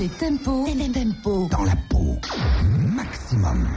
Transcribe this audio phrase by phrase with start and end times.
[0.00, 0.66] les tempos.
[0.74, 1.48] Les tempos.
[1.50, 2.16] Dans la peau.
[2.96, 3.68] Maximum.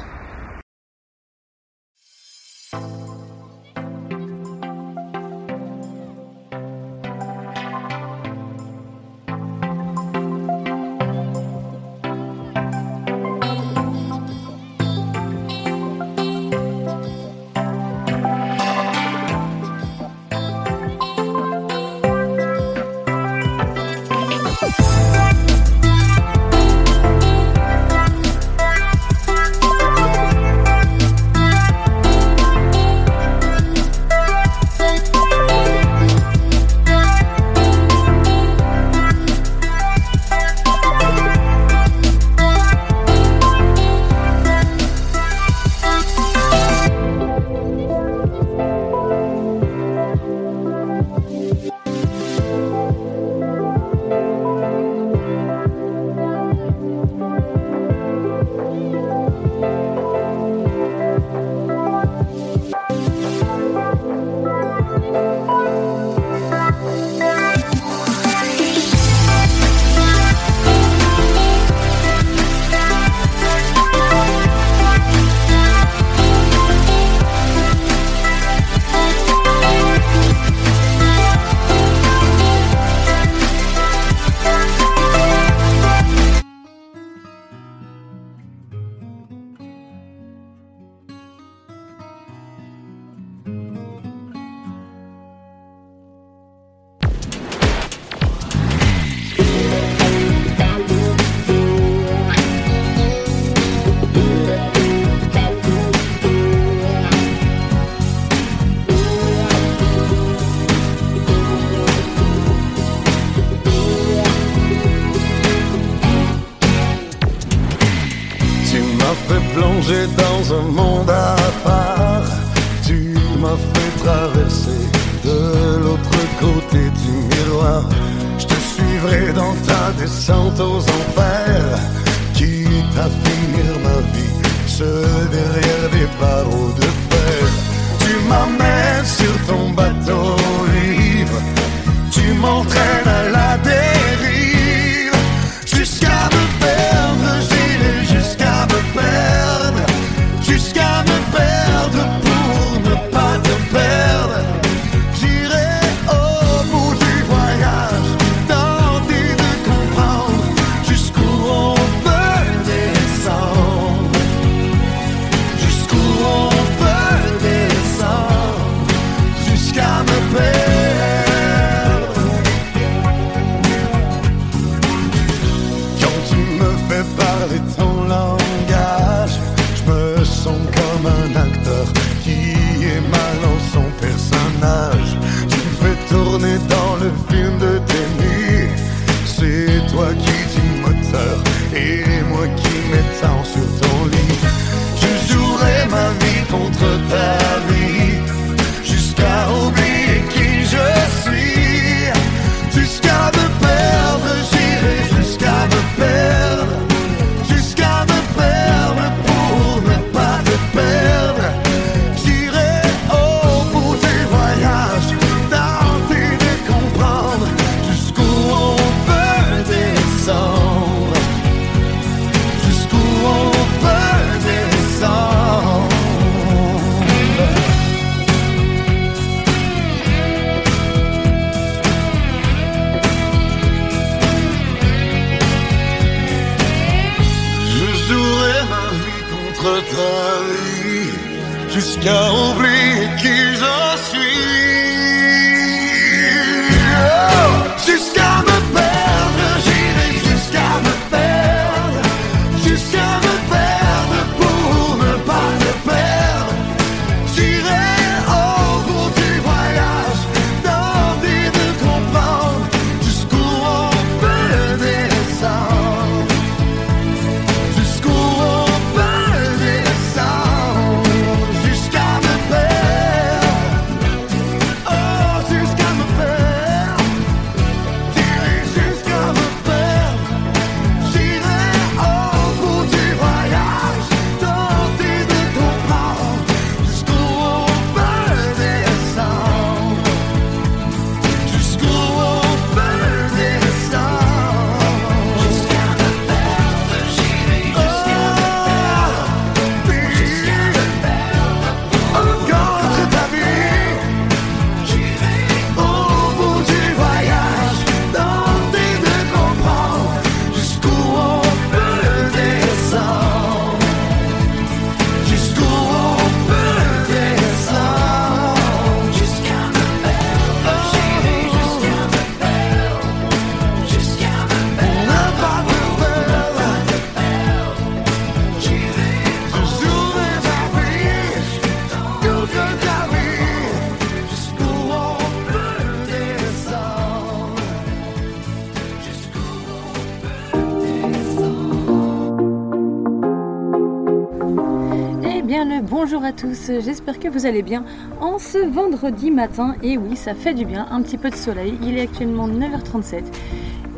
[346.54, 347.84] J'espère que vous allez bien
[348.22, 349.76] en ce vendredi matin.
[349.84, 353.24] Et oui, ça fait du bien, un petit peu de soleil, il est actuellement 9h37.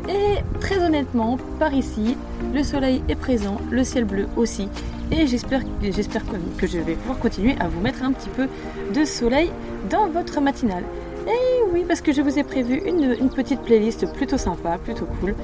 [0.08, 2.16] Et très honnêtement, par ici,
[2.54, 4.68] le soleil est présent, le ciel bleu aussi.
[5.10, 8.48] Et j'espère que je vais pouvoir continuer à vous mettre un petit peu
[8.94, 9.50] de soleil
[9.90, 10.84] dans votre matinale.
[11.26, 15.34] Et oui, parce que je vous ai prévu une, petite playlist plutôt sympa, plutôt cool.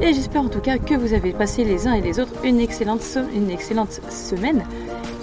[0.00, 2.60] Et j'espère en tout cas que vous avez passé les uns et les autres une
[2.60, 4.64] excellente semaine.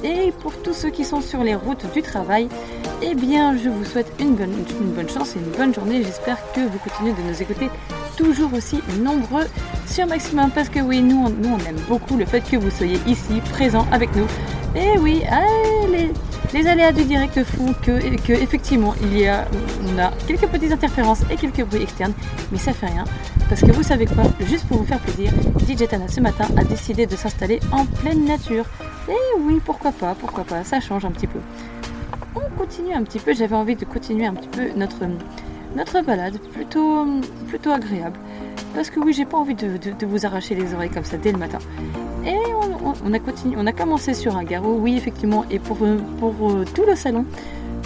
[0.04, 2.48] Et pour tous ceux qui sont sur les routes du travail,
[3.02, 6.04] eh bien je vous souhaite une bonne, chance et une bonne journée.
[6.04, 7.70] J'espère que vous continuez de nous écouter
[8.16, 9.46] toujours aussi nombreux
[9.86, 13.00] sur Maximum parce que oui, nous on, nous aime beaucoup le fait que vous soyez
[13.08, 14.26] ici, présents avec nous.
[14.76, 16.12] Et oui, allez,
[16.54, 19.46] les aléas du direct font que, que effectivement il y a,
[19.86, 22.14] on a quelques petites interférences et quelques bruits externes,
[22.52, 23.04] mais ça fait rien.
[23.50, 25.32] Parce que vous savez quoi, juste pour vous faire plaisir,
[25.68, 28.66] DJ Tana ce matin a décidé de s'installer en pleine nature.
[29.10, 31.40] Et oui, pourquoi pas, pourquoi pas, ça change un petit peu.
[32.36, 37.06] On continue un petit peu, j'avais envie de continuer un petit peu notre, balade, plutôt,
[37.48, 38.20] plutôt agréable.
[38.76, 41.40] Parce que oui, j'ai pas envie de, vous arracher les oreilles comme ça dès le
[41.40, 41.58] matin.
[42.26, 42.36] Et
[43.04, 45.78] on, a continué, on a commencé sur un garrot, oui effectivement, et pour,
[46.20, 47.26] pour euh, tout le salon,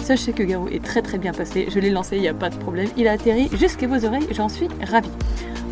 [0.04, 2.50] sachez que Garou est très très bien passé, je l'ai lancé, il n'y a pas
[2.50, 5.10] de problème, il a atterri jusqu'à vos oreilles, j'en suis ravie.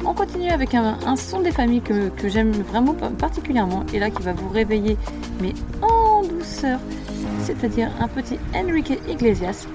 [0.04, 4.32] On continue avec un, son des familles que, j'aime vraiment particulièrement, et là qui va
[4.32, 4.96] vous réveiller,
[5.40, 6.81] mais en douceur,
[7.40, 9.66] c'est-à-dire un petit Enrique Iglesias.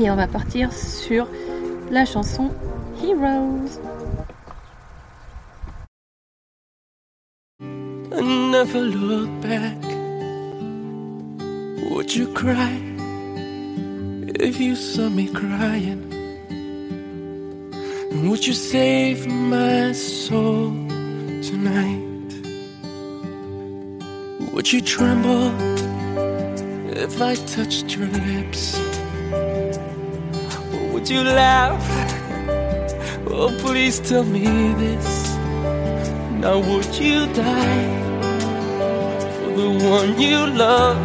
[0.00, 1.28] Et on va partir sur
[1.90, 2.50] la chanson
[3.02, 3.80] Heroes.
[8.64, 9.76] never look back.
[11.90, 12.72] Would you cry
[14.40, 16.15] if you saw me crying?
[18.24, 20.70] Would you save my soul
[21.42, 22.32] tonight?
[24.52, 25.52] Would you tremble
[26.96, 28.80] if I touched your lips?
[29.32, 31.84] Or would you laugh?
[33.28, 35.36] Oh, please tell me this.
[36.40, 37.88] Now, would you die?
[39.36, 40.96] For the one you love.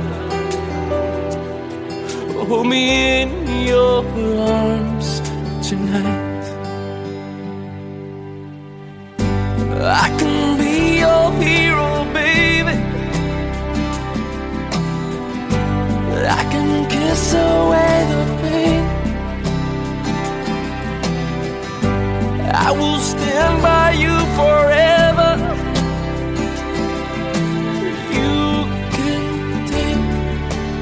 [2.48, 3.30] Hold me in
[3.68, 4.06] your
[4.48, 5.20] arms
[5.68, 6.21] tonight.
[9.94, 12.76] I can be your hero, baby.
[16.40, 18.84] I can kiss away the pain.
[22.54, 25.30] I will stand by you forever.
[28.16, 28.36] You
[28.96, 30.02] can take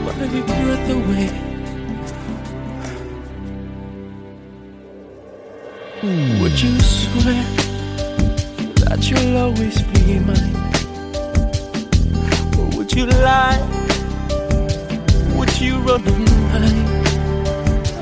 [0.06, 1.30] my breath away.
[6.40, 7.69] Would you swear
[8.90, 10.56] that you'll always be mine?
[12.58, 13.62] Or would you lie?
[15.36, 17.08] Would you run and hide?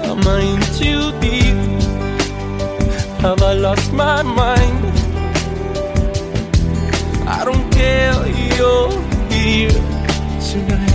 [0.06, 1.60] Am I in too deep?
[3.20, 4.86] Have I lost my mind?
[7.27, 8.15] I don't care,
[8.56, 8.91] you're
[9.29, 9.72] here
[10.39, 10.87] tonight.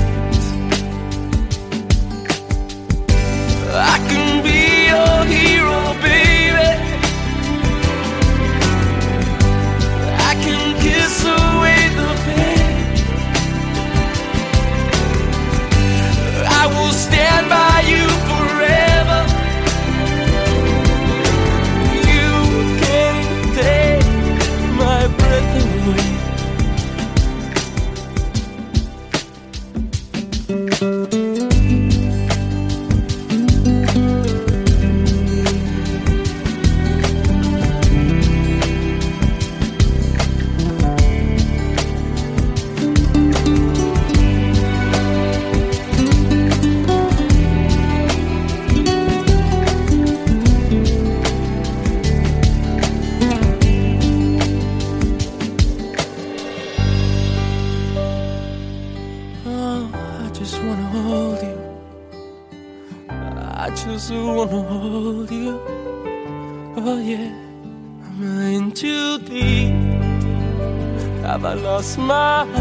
[71.92, 72.51] smile.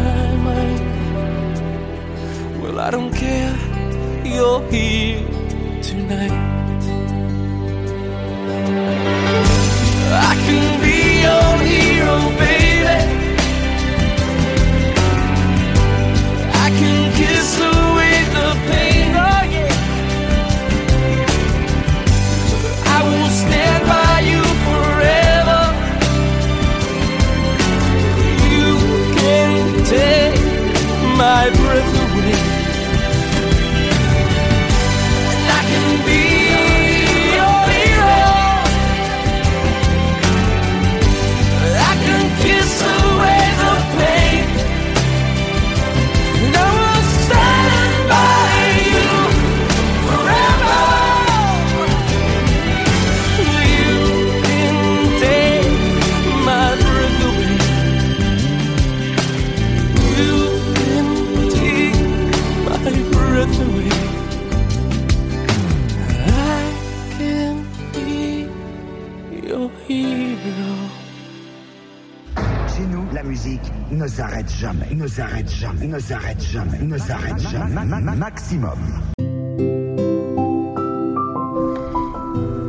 [78.22, 78.78] Maximum.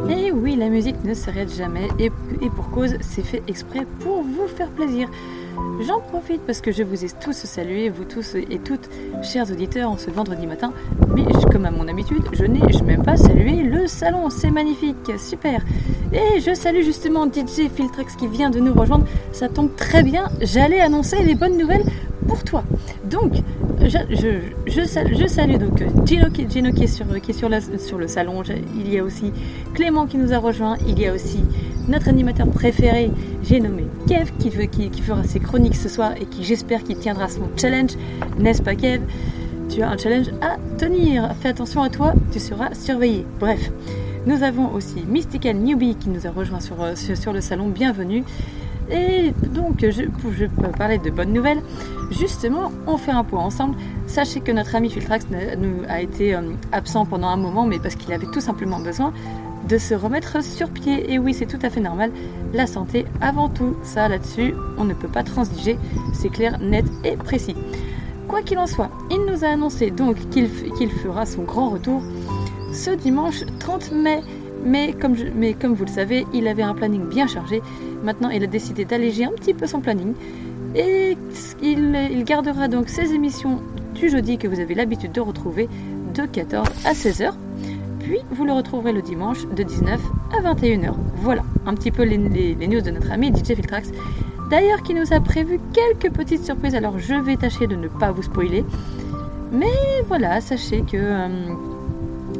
[0.10, 4.24] Et oui, la musique ne s'arrête jamais et, et pour cause, c'est fait exprès pour
[4.24, 5.08] vous faire plaisir.
[5.86, 8.90] J'en profite parce que je vous ai tous salué, vous tous et toutes,
[9.22, 10.74] chers auditeurs, en ce vendredi matin.
[11.16, 14.32] Mais comme à mon habitude, je n'ai même pas salué le salon.
[14.32, 15.62] C'est magnifique, super.
[16.14, 19.06] Et je salue justement DJ Filtrex qui vient de nous rejoindre.
[19.32, 21.86] Ça tombe très bien, j'allais annoncer les bonnes nouvelles
[22.28, 22.64] pour toi.
[23.06, 23.34] Donc,
[23.80, 28.44] je, salue, donc Gino, qui, est, sur, le salon.
[28.76, 29.32] il y a aussi
[29.74, 30.78] Clément qui nous a rejoint.
[30.88, 31.40] Il y a aussi
[31.88, 33.12] notre animateur préféré,
[33.44, 37.50] j'ai nommé Kev, qui, fera ses chroniques ce soir et qui j'espère qu'il tiendra son
[37.58, 37.92] challenge.
[38.40, 39.02] N'est-ce pas Kev?
[39.70, 41.30] Tu as un challenge à tenir.
[41.42, 43.26] Fais attention à toi, tu seras surveillé.
[43.40, 43.72] Bref.
[44.26, 47.68] Nous avons aussi Mystical Newbie qui nous a rejoint sur, euh, sur, le salon.
[47.68, 48.24] Bienvenue.
[48.92, 50.04] Et donc, je,
[50.46, 51.62] peux parler de bonnes nouvelles.
[52.12, 53.76] Justement, on fait un point ensemble.
[54.08, 55.26] Sachez que notre ami Filtrax
[55.88, 59.14] a été euh, absent pendant un moment, mais parce qu'il avait tout simplement besoin
[59.68, 61.12] de se remettre sur pied.
[61.12, 62.12] Et oui, c'est tout à fait normal.
[62.54, 63.76] La santé avant tout.
[63.84, 65.78] Ça, là-dessus, on ne peut pas transiger.
[66.14, 67.56] C'est clair, net et précis.
[68.28, 72.02] Quoi qu'il en soit, il nous a annoncé donc qu'il fera son grand retour
[72.74, 74.22] ce dimanche 30 mai.
[74.66, 75.14] Mais comme,
[75.74, 77.62] vous le savez, il avait un planning bien chargé.
[78.04, 80.14] Maintenant, il a décidé d'alléger un petit peu son planning.
[80.76, 81.18] Et
[81.62, 83.62] il, il gardera donc ses émissions
[83.94, 85.70] du jeudi que vous avez l'habitude de retrouver
[86.14, 87.34] de 14 à 16h.
[88.00, 90.00] Puis vous le retrouverez le dimanche de 19
[90.38, 90.94] à 21h.
[91.18, 93.92] Voilà, un petit peu les, news de notre ami DJ Filtrax.
[94.50, 98.12] D'ailleurs, qui nous a prévu quelques petites surprises, alors je vais tâcher de ne pas
[98.12, 98.66] vous spoiler.
[99.52, 100.98] Mais voilà, sachez que.
[100.98, 101.54] Euh,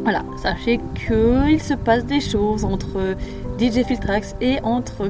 [0.04, 3.16] voilà, sachez qu'il se passe des choses entre
[3.58, 5.10] DJ Filtrax et entre,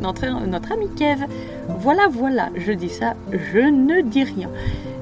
[0.00, 1.26] notre ami Kev.
[1.78, 4.50] Voilà, voilà, je dis ça, je ne dis rien.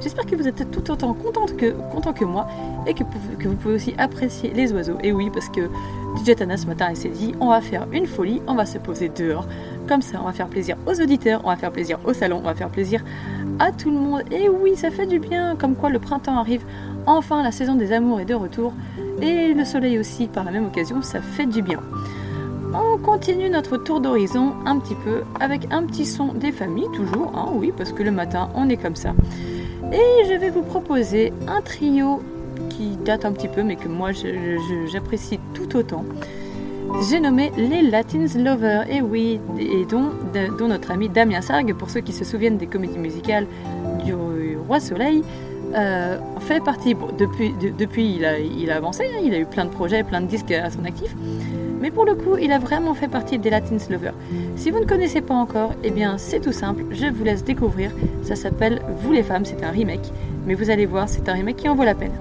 [0.03, 2.47] J'espère que vous êtes tout autant contente que, content que moi
[2.87, 3.05] et que,
[3.39, 4.99] que, vous pouvez aussi apprécier les oiseaux.
[5.03, 5.71] Et oui, parce que
[6.17, 8.79] DJ Tana ce matin, il s'est dit on va faire une folie, on va se
[8.79, 9.47] poser dehors.
[9.89, 12.47] Comme ça, on va faire plaisir aux auditeurs, on va faire plaisir au salon, on
[12.47, 13.03] va faire plaisir
[13.59, 14.23] à tout le monde.
[14.33, 16.65] Et oui, ça fait du bien, comme quoi le printemps arrive.
[17.07, 18.73] Enfin, la saison des amours est de retour.
[19.21, 21.81] Et le soleil aussi, par la même occasion, ça fait du bien.
[22.75, 27.33] On continue notre tour d'horizon un petit peu avec un petit son des familles, toujours,
[27.35, 29.15] hein, oui, parce que le matin, on est comme ça.
[29.93, 32.23] Et je vais vous proposer un trio
[32.71, 34.11] qui date un petit peu, mais que moi
[34.91, 36.05] j'apprécie tout autant.
[37.09, 40.11] J'ai nommé les Latins Lovers, et oui, et dont,
[40.59, 43.47] dont, notre ami Damien Sargue, pour ceux qui se souviennent des comédies musicales
[44.05, 44.15] du
[44.67, 45.23] Roi Soleil,
[45.75, 46.95] euh, fait partie.
[47.19, 50.21] depuis, depuis il, a, il a avancé, hein, il a eu plein de projets, plein
[50.21, 51.15] de disques à son actif.
[51.81, 54.15] Mais pour le coup, il a vraiment fait partie des Latins Lovers.
[54.55, 57.91] Si vous ne connaissez pas encore, eh bien c'est tout simple, je vous laisse découvrir.
[58.23, 60.13] Ça s'appelle Vous les femmes, c'est un remake.
[60.47, 62.13] Mais vous allez voir, c'est un remake qui en vaut la peine.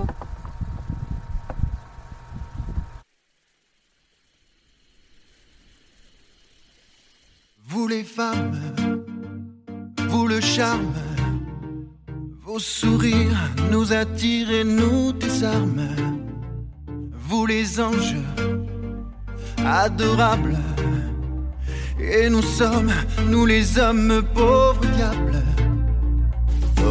[7.67, 8.51] Vous les femmes,
[10.09, 10.91] vous le charme,
[12.51, 15.95] vos sourires nous attirent et nous désarment.
[17.27, 18.17] Vous les anges
[19.65, 20.57] adorable.
[21.97, 22.91] Et nous sommes,
[23.29, 25.41] nous les hommes pauvres diables.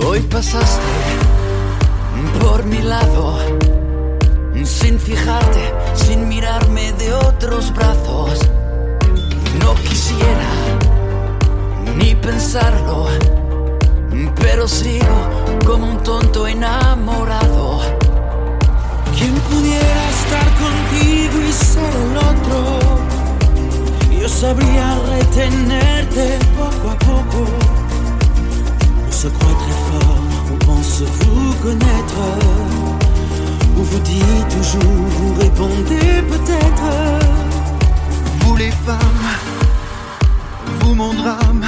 [0.02, 0.92] Hoy pasaste
[2.40, 3.26] por mi lado,
[4.64, 5.64] sin fijarte,
[5.94, 8.38] sin mirarme de otros brazos.
[9.62, 10.52] No quisiera
[11.98, 13.08] ni pensarlo,
[14.40, 15.18] pero sigo
[15.66, 17.80] como un tonto enamorado.
[19.16, 22.80] ¿Quién pudiera estar contigo y ser el otro?
[24.20, 27.46] Yo sabría retenerte poco a poco.
[29.06, 30.22] On se croit très fort,
[30.52, 32.20] on pense vous connaître.
[33.76, 36.88] On vous dit toujours, vous répondez peut-être.
[38.40, 39.26] Vous les femmes,
[40.80, 41.64] vous mon drame,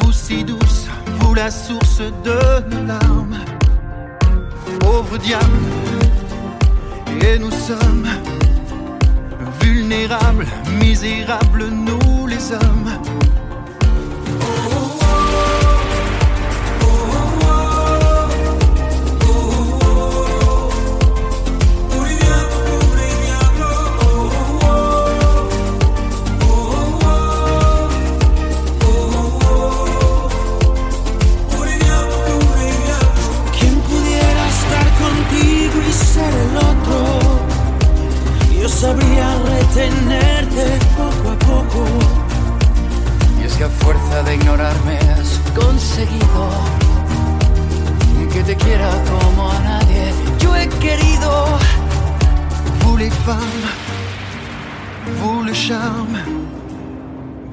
[0.00, 0.89] vous si douce,
[1.34, 3.38] la source de nos larmes
[4.80, 5.44] pauvre diable.
[7.22, 8.08] Et nous sommes
[9.60, 10.46] vulnérables,
[10.80, 12.90] misérables, nous les hommes.
[39.74, 41.84] tenerte poco a poco.
[43.40, 46.50] Y es que a fuerza de ignorarme has conseguido
[48.32, 50.12] que te quiera como a nadie.
[50.38, 51.58] Yo he querido.
[52.80, 53.66] Vous les femmes,
[55.18, 56.18] vous le charme,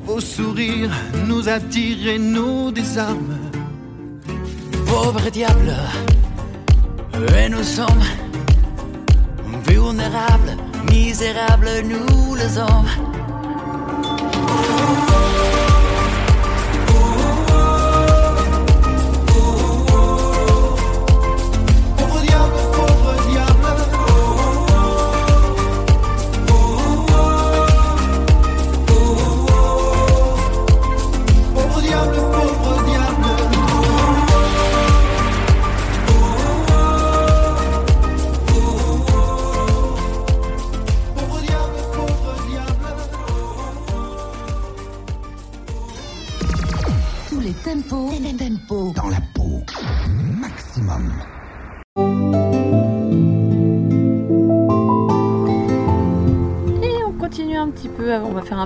[0.06, 0.96] vos sourires
[1.28, 3.52] nous attirent et nous désarment.
[4.86, 5.74] Pauvre diable,
[7.38, 8.08] et nous sommes
[9.66, 13.17] vulnérables misérables, nous les hommes.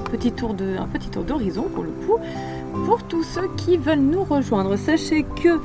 [0.01, 2.17] Un petit tour de, petit tour d'horizon pour le coup.
[2.85, 5.59] Pour tous ceux qui veulent nous rejoindre, sachez que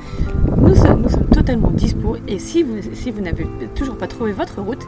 [0.57, 4.85] nous sommes, totalement dispo et si vous, si vous n'avez toujours pas trouvé votre route,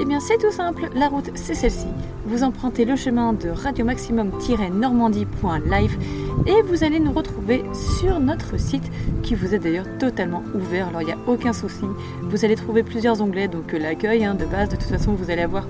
[0.00, 1.88] eh bien c'est tout simple, la route c'est celle-ci.
[2.26, 5.98] Vous empruntez le chemin de radio maximum-normandie.live
[6.46, 8.84] et vous allez nous retrouver sur notre site
[9.22, 11.84] qui vous est d'ailleurs totalement ouvert, alors il n'y a aucun souci.
[12.22, 15.30] Vous allez trouver plusieurs onglets, donc euh, l'accueil hein, de base, de toute façon vous
[15.30, 15.66] allez avoir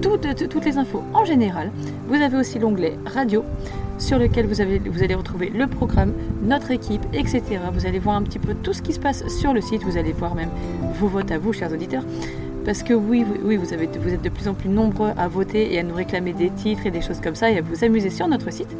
[0.00, 1.70] toutes, les infos en général.
[2.08, 3.44] Vous avez aussi l'onglet radio
[3.98, 7.42] sur lequel vous, avez, vous allez retrouver le programme, notre équipe, etc.
[7.72, 9.82] Vous allez voir un petit peu tout ce qui se passe sur le site.
[9.82, 10.50] Vous allez voir même
[10.98, 12.04] vos votes à vous, chers auditeurs.
[12.64, 15.72] Parce que oui, oui, vous, avez, vous êtes de plus en plus nombreux à voter
[15.72, 18.10] et à nous réclamer des titres et des choses comme ça et à vous amuser
[18.10, 18.76] sur notre site.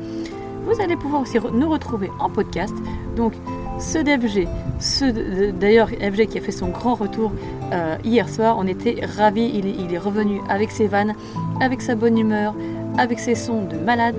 [0.65, 2.75] Vous allez pouvoir aussi nous retrouver en podcast.
[3.17, 3.35] Donc,
[3.79, 4.49] ce d'FG,
[4.81, 7.33] ce d'ailleurs FG qui a fait son grand retour
[7.73, 9.51] euh, hier soir, on était ravis.
[9.55, 11.15] Il est, revenu avec ses vannes,
[11.61, 12.55] avec sa bonne humeur,
[12.99, 14.15] avec ses sons de malade.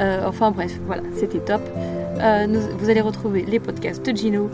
[0.00, 1.62] Euh, enfin bref, voilà, c'était top.
[2.20, 2.46] Euh,
[2.78, 4.50] vous allez retrouver les podcasts de Gino,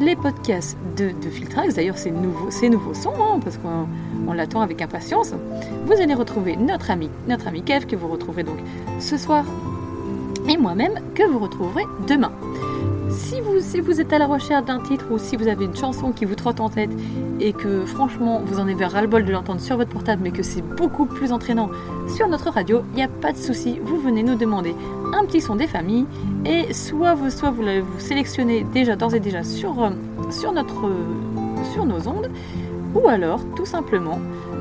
[0.00, 1.74] les podcasts de, Filtrax.
[1.74, 3.86] D'ailleurs, c'est nouveau, c'est nouveau son hein, parce qu'on
[4.28, 5.32] on l'attend avec impatience.
[5.86, 8.58] Vous allez retrouver notre ami, notre ami Kev que vous retrouverez donc
[8.98, 9.44] ce soir
[10.48, 12.32] et moi-même que vous retrouverez demain.
[13.10, 15.76] Si vous, si vous êtes à la recherche d'un titre ou si vous avez une
[15.76, 16.90] chanson qui vous trotte en tête
[17.40, 20.62] et que franchement vous en avez ras-le-bol de l'entendre sur votre portable mais que c'est
[20.62, 21.70] beaucoup plus entraînant
[22.08, 24.74] sur notre radio, il n'y a pas de souci, vous venez nous demander
[25.14, 26.06] un petit son des familles
[26.44, 29.90] et soit vous, soit vous, vous sélectionnez déjà d'ores et déjà sur, euh,
[30.30, 32.30] sur, notre, euh, sur nos ondes
[32.94, 34.18] ou alors tout simplement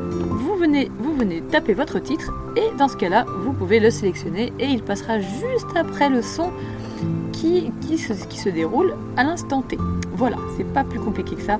[0.09, 4.51] vous venez, vous venez taper votre titre et dans ce cas-là, vous pouvez le sélectionner
[4.59, 6.49] et il passera juste après le son
[7.41, 9.77] qui, se, déroule à l'instant T.
[10.13, 11.57] Voilà, c'est pas plus compliqué que ça.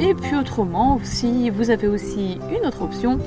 [0.00, 3.18] Et puis autrement, si vous avez aussi une autre option,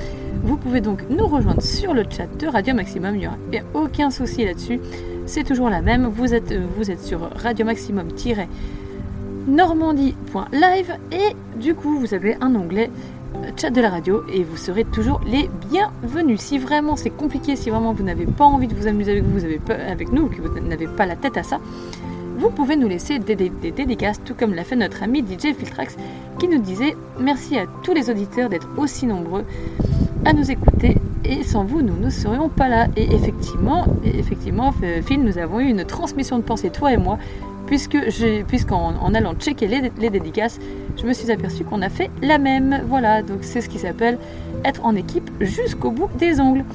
[0.43, 3.15] vous pouvez donc nous rejoindre sur le chat de Radio Maximum.
[3.15, 3.35] Il n'y aura
[3.73, 4.79] aucun souci là-dessus.
[5.25, 6.07] C'est toujours la même.
[6.07, 8.09] Vous êtes, vous êtes sur Radio Maximum-
[9.47, 12.91] normandie.live et du coup vous avez un onglet
[13.57, 16.39] chat de la radio et vous serez toujours les bienvenus.
[16.39, 19.43] Si vraiment c'est compliqué, si vraiment vous n'avez pas envie de vous amuser avec vous,
[19.43, 21.59] avez pas, avec nous, que vous n'avez pas la tête à ça,
[22.37, 25.95] vous pouvez nous laisser des, dédicaces, tout comme l'a fait notre ami DJ Filtrax
[26.39, 29.45] qui nous disait merci à tous les auditeurs d'être aussi nombreux
[30.25, 35.01] à nous écouter et sans vous nous ne serions pas là et effectivement effectivement euh,
[35.03, 37.19] Phil nous avons eu une transmission de pensée toi et moi
[37.71, 37.97] puisque
[38.49, 40.59] puisqu'en en allant checker les, dédicaces
[40.97, 42.81] je me suis aperçu qu'on a fait la même.
[42.85, 44.17] Voilà donc c'est ce qui s'appelle
[44.65, 46.65] être en équipe jusqu'au bout des ongles.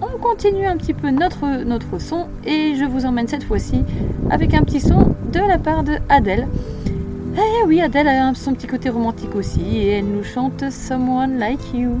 [0.00, 1.44] On continue un petit peu notre,
[1.98, 3.84] son et je vous emmène cette fois-ci
[4.30, 6.48] avec un petit son de la part de Adèle.
[7.34, 11.74] Eh oui, Adèle a son petit côté romantique aussi et elle nous chante Someone Like
[11.74, 12.00] You.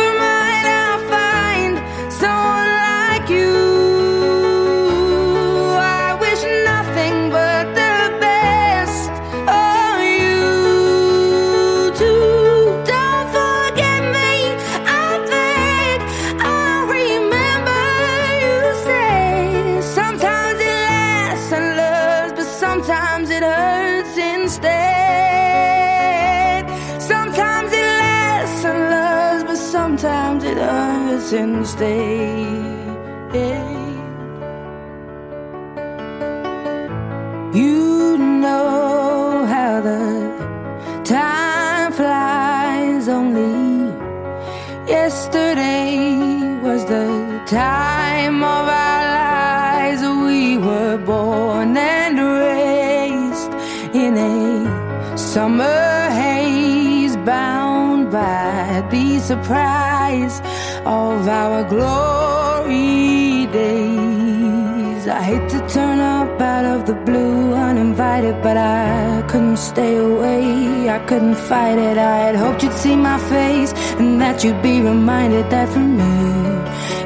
[47.51, 50.01] time of our lives.
[50.25, 53.51] We were born and raised
[53.93, 60.39] in a summer haze, bound by the surprise
[60.85, 65.07] of our glory days.
[65.07, 70.89] I hate to turn up out of the blue uninvited, but I couldn't stay away.
[70.89, 71.97] I couldn't fight it.
[71.97, 76.41] I had hoped you'd see my face and that you'd be reminded that for me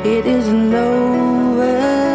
[0.06, 2.15] it isn't over.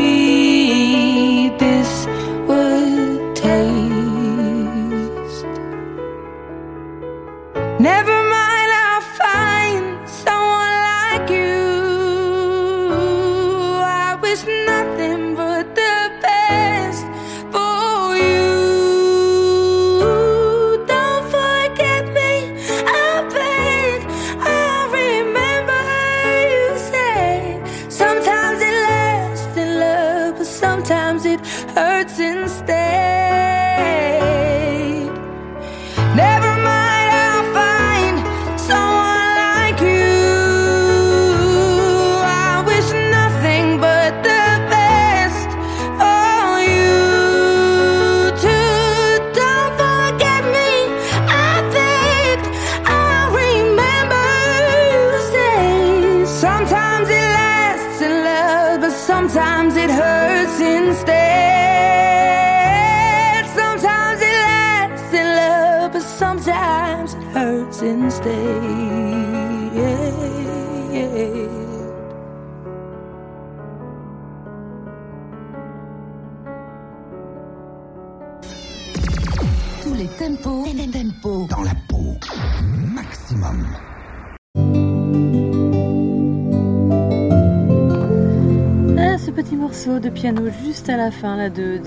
[89.71, 91.79] de piano juste à la fin là, de,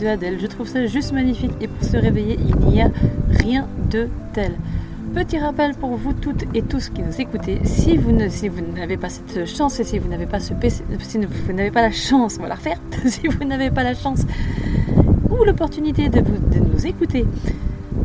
[0.00, 1.52] de, Adèle, je trouve ça juste magnifique.
[1.60, 2.90] Et pour se réveiller, il n'y a
[3.28, 4.52] rien de tel.
[5.14, 9.10] Petit rappel pour vous toutes et tous qui nous écoutez, si vous si n'avez pas
[9.10, 12.36] cette chance et si vous n'avez pas ce PC, si vous n'avez pas la chance,
[12.38, 14.22] on va la refaire, si vous n'avez pas la chance
[15.30, 17.26] ou l'opportunité de, de nous écouter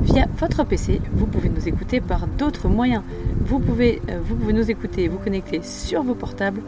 [0.02, 3.04] via votre PC, vous pouvez nous écouter par d'autres moyens.
[3.40, 6.62] Vous pouvez, euh, vous pouvez nous écouter, vous connecter sur vos portables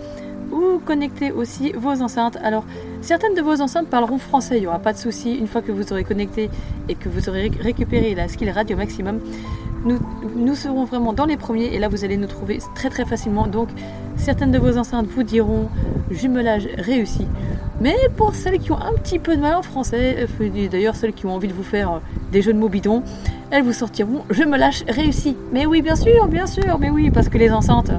[0.51, 2.37] ou connecter aussi vos enceintes.
[2.43, 2.65] Alors,
[3.01, 5.35] certaines de vos enceintes parleront français, il n'y aura pas de souci.
[5.35, 6.49] Une fois que vous aurez connecté
[6.87, 9.19] et que vous aurez ré- récupéré la skill radio maximum,
[9.85, 9.97] nous,
[10.35, 13.47] nous serons vraiment dans les premiers et là vous allez nous trouver très très facilement.
[13.47, 13.69] Donc,
[14.17, 15.69] certaines de vos enceintes vous diront
[16.11, 17.25] jumelage réussi.
[17.81, 21.13] Mais pour celles qui ont un petit peu de mal en français, euh, d'ailleurs celles
[21.13, 21.99] qui ont envie de vous faire euh,
[22.33, 23.03] des jeux de mots bidons,
[23.51, 25.37] elles vous sortiront je me lâche réussi.
[25.53, 27.91] Mais oui, bien sûr, bien sûr, mais oui, parce que les enceintes,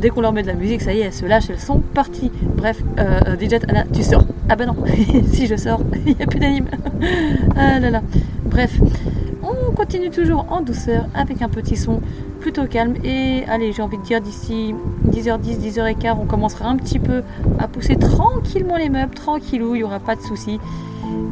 [0.00, 1.80] dès qu'on leur met de la musique, ça y est, elles se lâchent, elles sont
[1.80, 2.32] parties.
[2.42, 4.24] Bref, euh, euh, DJ Anna, tu sors.
[4.48, 4.74] Ah bah non,
[5.32, 6.66] si je sors, il n'y a plus d'anime.
[7.56, 8.02] ah là là.
[8.44, 8.80] Bref,
[9.42, 12.00] on continue toujours en douceur avec un petit son
[12.40, 12.94] plutôt calme.
[13.04, 14.74] Et allez, j'ai envie de dire d'ici
[15.08, 17.22] 10h10, 10h15, on commencera un petit peu
[17.58, 20.58] à pousser tranquillement les meubles, tranquillou, il n'y aura pas de soucis.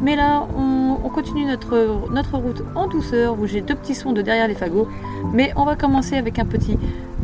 [0.02, 4.12] Mais là, on, on continue notre, notre route en douceur où j'ai deux petits sons
[4.12, 4.88] de derrière les fagots.
[5.32, 6.76] Mais on va commencer avec un petit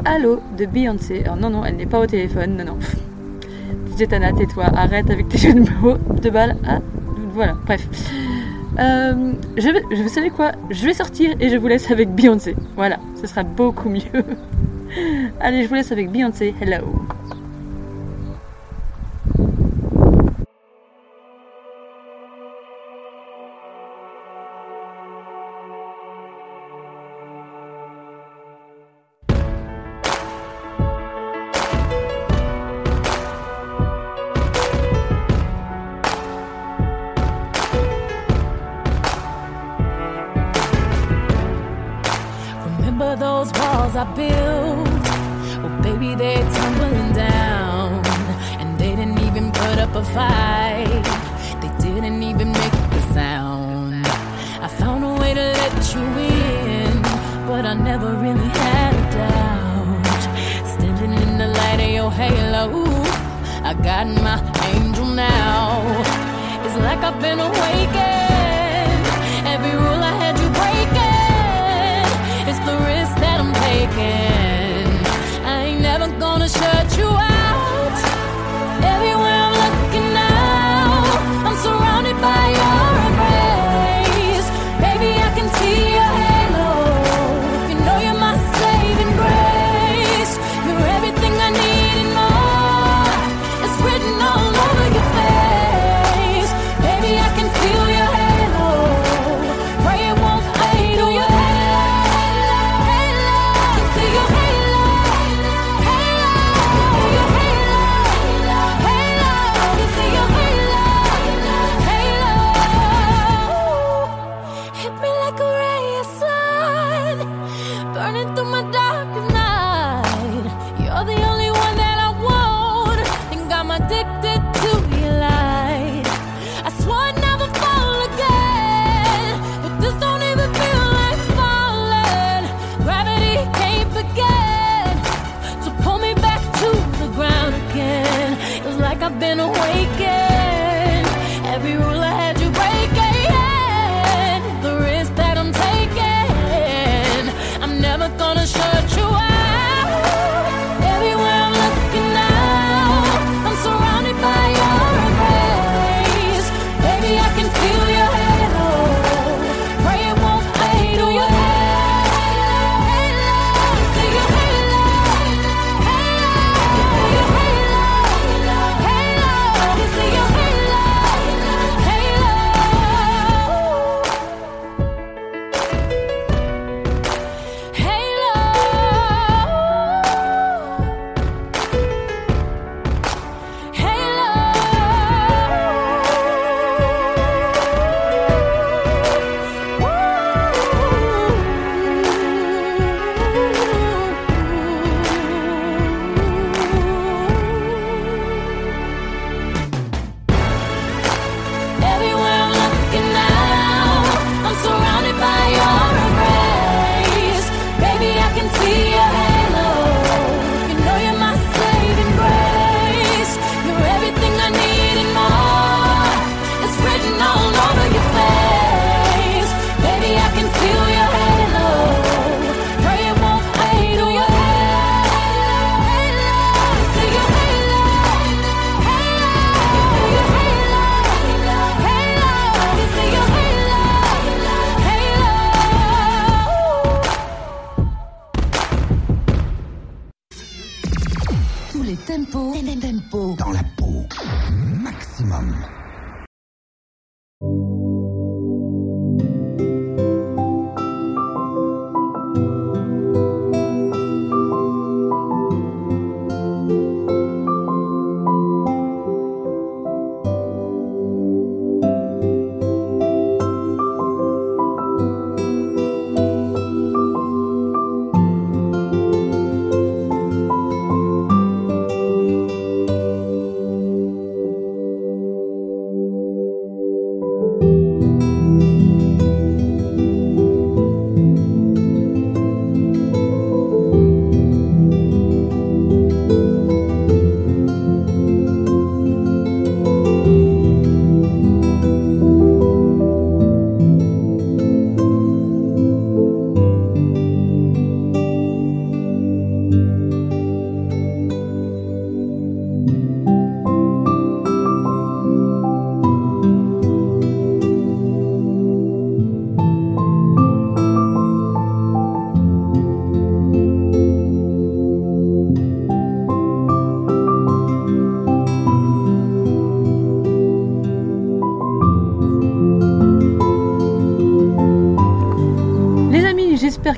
[0.05, 1.23] Halo de Beyoncé.
[1.25, 2.79] Alors non, non, elle n'est pas au téléphone, non, non.
[3.97, 6.57] DJ Tana, tais-toi, arrête avec tes jeux de mots de balles.
[7.33, 7.87] Voilà, bref.
[8.79, 10.53] Euh, je, vais, je vous savez quoi?
[10.71, 12.55] Je vais sortir et je vous laisse avec Beyoncé.
[12.77, 14.03] Voilà, ce sera beaucoup mieux.
[15.41, 16.55] Allez, je vous laisse avec Beyoncé.
[16.61, 17.07] Hello.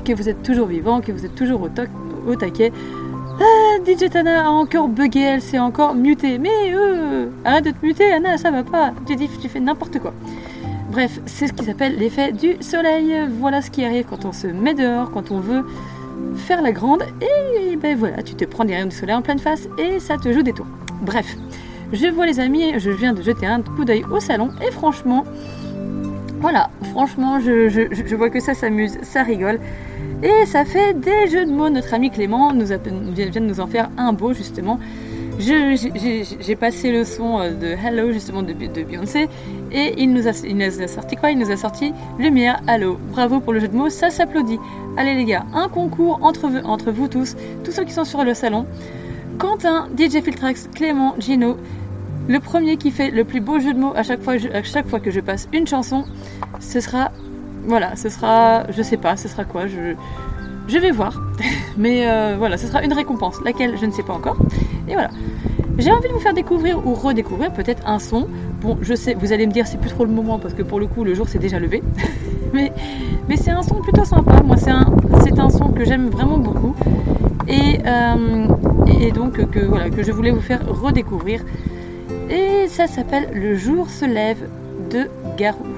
[0.07, 2.71] Que vous êtes toujours vivant, que vous êtes toujours au, taquet.
[3.39, 6.37] Ah, DJ Tana a encore bugué, elle s'est encore mutée.
[6.37, 8.93] Mais euh, arrête de te muter, Anna, ça va pas.
[9.05, 10.13] Tu dis, tu fais n'importe quoi.
[10.91, 13.13] Bref, c'est ce qui s'appelle l'effet du soleil.
[13.39, 15.65] Voilà ce qui arrive quand on se met dehors, quand on veut
[16.37, 17.03] faire la grande.
[17.21, 20.17] Et ben voilà, tu te prends des rayons du soleil en pleine face et ça
[20.17, 20.67] te joue des tours.
[21.01, 21.35] Bref,
[21.91, 25.25] je vois les amis, je viens de jeter un coup d'œil au salon et franchement,
[26.39, 29.59] voilà, franchement, je vois que ça s'amuse, ça rigole.
[30.23, 31.69] Et ça fait des jeux de mots.
[31.69, 34.79] Notre ami Clément vient de nous en faire un beau justement.
[35.39, 39.29] J'ai passé le son euh, de Hello justement de, Beyoncé
[39.71, 40.33] et il nous, a,
[40.87, 41.29] sorti quoi?
[41.29, 42.97] Il nous a sorti Lumière, Hello.
[43.11, 44.57] Bravo pour le jeu de mots, ça s'applaudit.
[44.97, 46.47] Allez les gars, un concours entre,
[46.91, 48.65] vous- tous, tous ceux qui sont sur le salon.
[49.37, 51.57] Quentin, DJ Filtrax, Clément, Gino,
[52.27, 55.19] le premier qui fait le plus beau jeu de mots à chaque fois que je
[55.19, 56.05] passe une chanson,
[56.59, 57.11] ce sera,
[57.67, 61.21] voilà, ce sera, je sais pas, ce sera quoi, je, vais voir.
[61.77, 64.37] Mais euh, voilà, ce sera une récompense, laquelle je ne sais pas encore.
[64.87, 65.09] Et voilà.
[65.77, 68.27] J'ai envie de vous faire découvrir ou redécouvrir peut-être un son.
[68.61, 70.79] Bon, je sais, vous allez me dire c'est plus trop le moment parce que pour
[70.79, 71.83] le coup le jour s'est déjà levé.
[72.53, 72.73] mais
[73.29, 74.41] mais c'est un son plutôt sympa.
[74.41, 74.91] Moi c'est un
[75.23, 76.75] c'est un son que j'aime vraiment beaucoup
[77.47, 78.47] et euh,
[78.99, 81.41] et donc que voilà que je voulais vous faire redécouvrir.
[82.31, 84.49] Et ça s'appelle Le jour se lève
[84.89, 85.76] de Garou.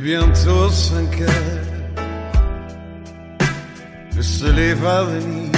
[0.00, 1.28] Bientôt 5 heures.
[4.16, 5.50] Le soleil va venir.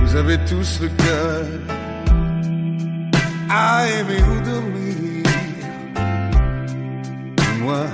[0.00, 1.44] Vous avez tous le cœur
[3.50, 5.24] à aimer ou dormir.
[7.60, 7.86] Moi,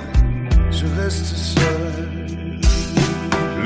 [0.71, 2.19] je reste seul.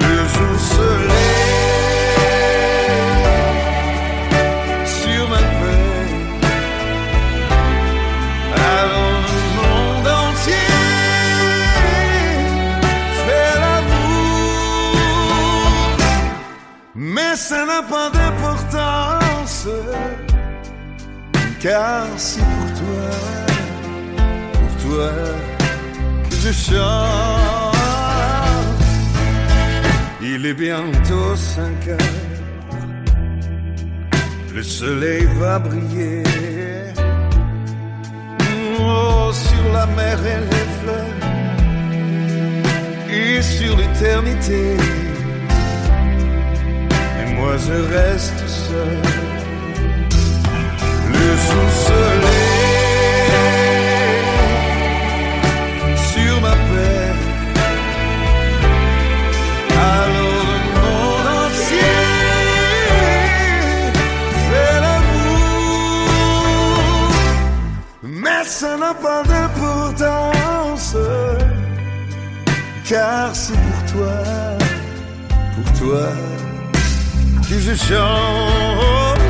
[0.01, 1.38] Le jour se lève
[17.83, 19.69] pas d'importance,
[21.61, 23.11] car c'est pour toi,
[24.53, 25.11] pour toi
[26.29, 27.77] que je chante.
[30.21, 31.99] Il est bientôt 5 heures,
[34.55, 36.23] le soleil va briller.
[38.81, 41.19] Oh, sur la mer et les fleurs
[43.11, 44.77] et sur l'éternité.
[47.39, 48.99] Moi je reste seul.
[51.13, 51.29] Le
[52.25, 52.55] lève
[56.11, 57.13] sur ma paix.
[59.71, 61.97] Alors le monde entier
[64.49, 66.09] fait l'amour.
[68.03, 70.97] Mais ça n'a pas d'importance,
[72.89, 74.17] car c'est pour toi,
[75.55, 76.07] pour toi
[77.77, 79.21] chante.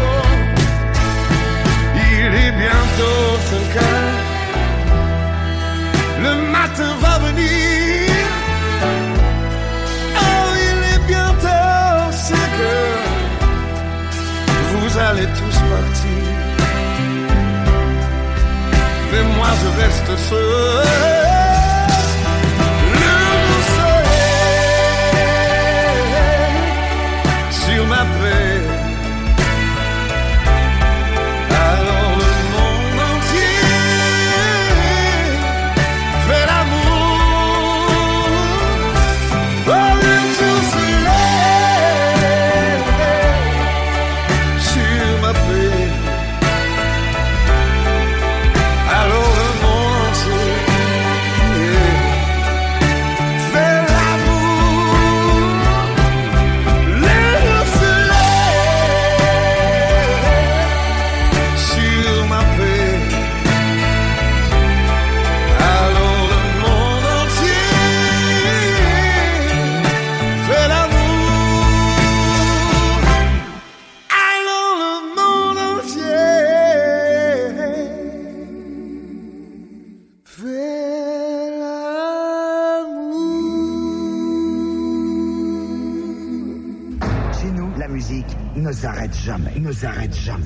[1.94, 4.18] Il est bientôt 5 heures,
[6.22, 8.10] le matin va venir.
[10.16, 13.04] Oh, il est bientôt 5 heures,
[14.80, 16.38] vous allez tous partir
[19.10, 21.37] mais moi je reste seul.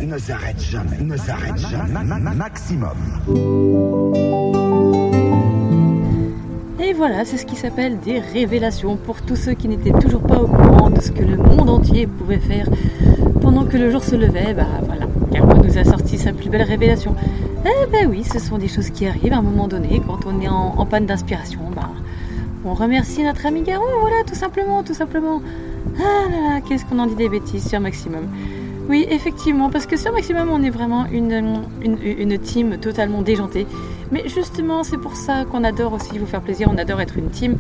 [0.03, 2.05] Il ne s'arrête jamais, il ne s'arrête jamais.
[2.34, 2.90] Maximum.
[6.82, 10.40] Et voilà, c'est ce qui s'appelle des révélations pour tous ceux qui n'étaient toujours pas
[10.40, 12.68] au courant de ce que le monde entier pouvait faire
[13.40, 14.55] pendant que le jour se levait.
[14.55, 17.14] Bah voilà, Caro nous a sorti sa plus belle révélation.
[17.64, 20.40] Eh ben oui, ce sont des choses qui arrivent à un moment donné quand on
[20.40, 21.61] est en, en panne d'inspiration.
[21.76, 21.90] Bah,
[22.64, 25.40] on remercie notre ami Garou, voilà, tout simplement, tout simplement.
[25.98, 28.26] Ah là là, qu'est-ce qu'on en dit des bêtises sur Maximum.
[28.88, 33.66] Oui, effectivement, parce que sur Maximum, on est vraiment une, team totalement déjantée.
[34.10, 37.30] Mais justement, c'est pour ça qu'on adore aussi vous faire plaisir, on adore être une
[37.30, 37.56] team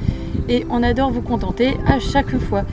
[0.48, 2.64] et on adore vous contenter à chaque fois.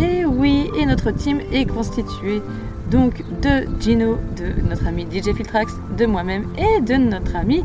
[0.00, 2.42] Et oui, et notre team est constituée
[2.90, 7.62] donc de Gino, de notre ami DJ Filtrax, de moi-même et de notre ami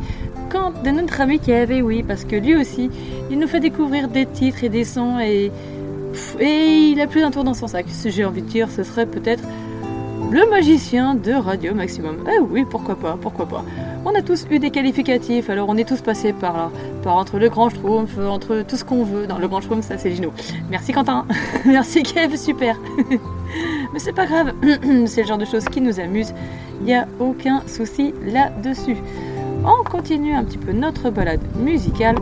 [0.51, 1.39] quand, de notre ami
[1.81, 2.89] oui, parce que lui aussi,
[3.31, 5.51] il nous fait découvrir des titres et des sons et,
[6.39, 7.85] et il a plus d'un tour dans son sac.
[7.87, 9.43] Si j'ai envie de dire, ce serait peut-être
[10.33, 12.23] le magicien de Radio Maximum.
[12.27, 13.63] Eh oui, pourquoi pas, pourquoi pas.
[14.03, 16.71] On a tous eu des qualificatifs, alors on est tous passés par là,
[17.03, 19.27] par entre le grand schtroumpf, entre tout ce qu'on veut.
[19.27, 20.33] Dans le grand schtroumpf, ça c'est Gino.
[20.71, 21.27] Merci Quentin,
[21.67, 22.79] merci Kev, super.
[23.93, 24.53] Mais c'est pas grave,
[25.05, 26.33] c'est le genre de choses qui nous amuse.
[26.79, 28.97] Il n'y a aucun souci là-dessus.
[29.63, 32.15] On continue un petit peu notre balade musicale.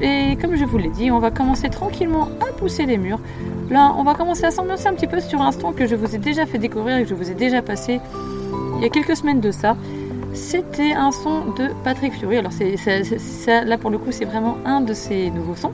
[0.00, 3.20] Et comme je vous l'ai dit, on va commencer tranquillement à pousser les murs.
[3.70, 6.14] Là, on va commencer à s'ambiancer un petit peu sur un son que je vous
[6.14, 8.00] ai déjà fait découvrir et que je vous ai déjà passé
[8.76, 9.76] il y a quelques semaines de ça.
[10.34, 12.36] C'était un son de Patrick Fury.
[12.36, 12.52] Alors,
[13.64, 15.72] là, pour le coup, c'est vraiment un de ses nouveaux sons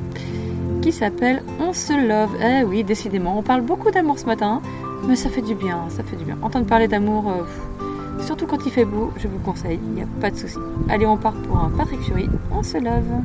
[0.80, 2.30] qui s'appelle On se love.
[2.40, 4.62] Eh oui, décidément, on parle beaucoup d'amour ce matin,
[5.06, 6.38] mais ça fait du bien, ça fait du bien.
[6.42, 10.02] Entendre parler d'amour, euh, surtout quand il fait beau, je vous le conseille, il n'y
[10.02, 10.58] a pas de souci.
[10.88, 12.28] Allez, on part pour un Patrick Fury.
[12.52, 13.22] On se love.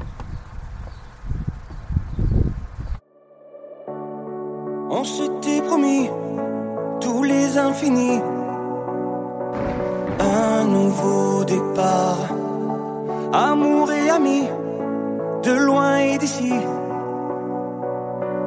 [10.20, 12.18] Un nouveau départ.
[13.32, 14.48] Amour et amis,
[15.44, 16.54] de loin et d'ici.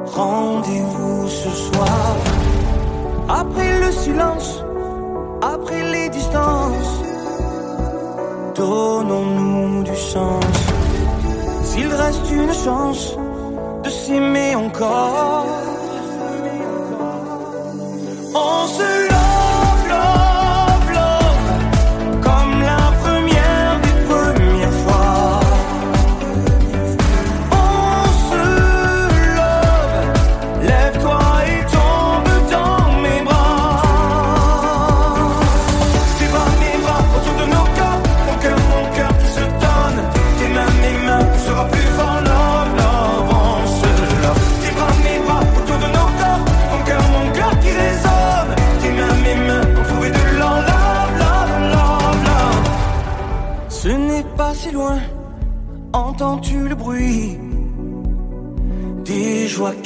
[0.05, 2.15] Rendez-vous ce soir.
[3.29, 4.65] Après le silence,
[5.41, 7.01] après les distances.
[8.55, 10.43] Donnons-nous du sens.
[11.63, 13.17] S'il reste une chance
[13.83, 15.60] de s'aimer encore.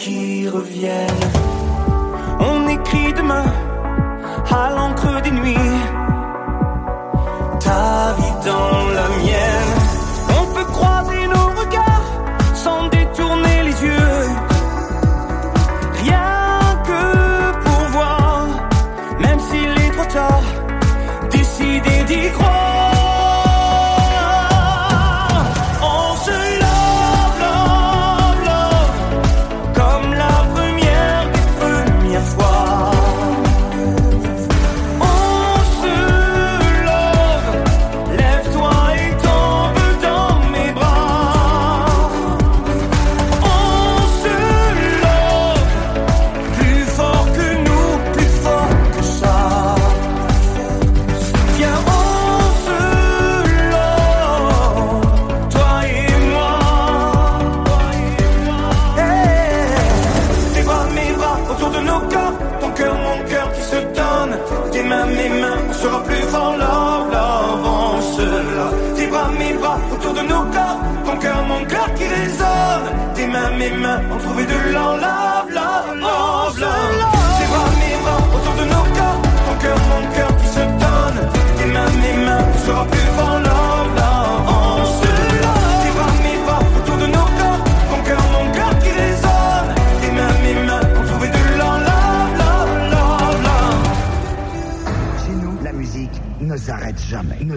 [0.05, 1.25] Qui reviennent.
[2.39, 3.47] On écrit demain
[4.51, 5.77] à l'encre des nuits.
[7.59, 8.84] Ta vie dans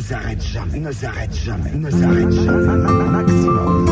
[0.09, 3.11] s'arrête jamais, ne s'arrête jamais, ne s'arrête jamais.
[3.11, 3.86] Maximum.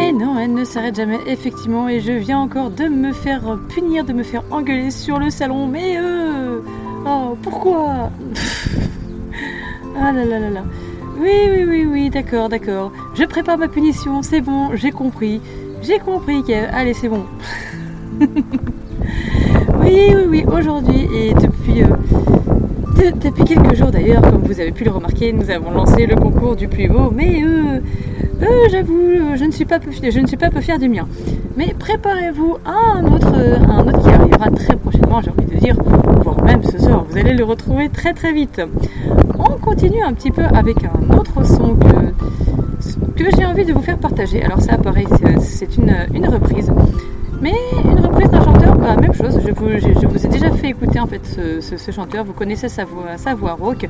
[0.00, 4.06] Et non, elle ne s'arrête jamais, effectivement, et je viens encore de me faire punir,
[4.06, 6.60] de me faire engueuler sur le salon, mais euh...
[7.06, 8.10] Oh, pourquoi?
[10.02, 10.62] Ah là là là là.
[11.18, 12.92] Oui, oui, oui, oui, d'accord, d'accord.
[13.14, 15.42] Je prépare ma punition, c'est bon, j'ai compris.
[15.82, 16.70] J'ai compris, Kev.
[16.72, 17.26] Allez, c'est bon.
[18.20, 18.28] oui,
[19.82, 21.82] oui, oui, aujourd'hui et depuis...
[21.82, 21.88] Euh,
[23.00, 26.16] de- depuis quelques jours d'ailleurs, comme vous avez pu le remarquer, nous avons lancé le
[26.16, 27.78] concours du plus beau, mais euh,
[28.42, 30.00] euh, j'avoue, euh, je ne suis pas peu, je
[30.60, 31.06] fière du mien.
[31.56, 33.32] Mais préparez-vous à un autre,
[34.02, 35.76] qui arrivera très prochainement, j'ai envie de dire,
[36.22, 38.60] voire même ce soir, vous allez le retrouver très très vite.
[39.38, 43.98] On continue un petit peu avec un autre son que, j'ai envie de vous faire
[43.98, 44.42] partager.
[44.42, 46.70] Alors ça, pareil, c'est- c'est une, une reprise.
[47.40, 51.06] Mais une reprise d'un chanteur, bah, même chose, je vous, ai déjà fait écouter en
[51.06, 53.88] fait ce, chanteur, vous connaissez sa voix, rauque.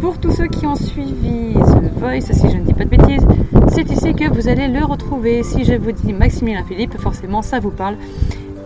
[0.00, 3.26] Pour tous ceux qui ont suivi The Voice, si je ne dis pas de bêtises,
[3.68, 5.42] c'est ici que vous allez le retrouver.
[5.42, 7.96] Si je vous dis Maximilien Philippe, forcément ça vous parle.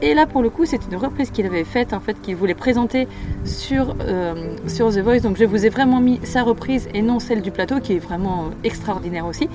[0.02, 2.54] Et là pour le coup c'est une reprise qu'il avait faite en fait qu'il voulait
[2.54, 3.06] présenter
[3.44, 5.20] sur, euh, sur The Voice.
[5.20, 7.98] Donc je vous ai vraiment mis sa reprise et non celle du plateau qui est
[7.98, 9.48] vraiment euh, extraordinaire aussi.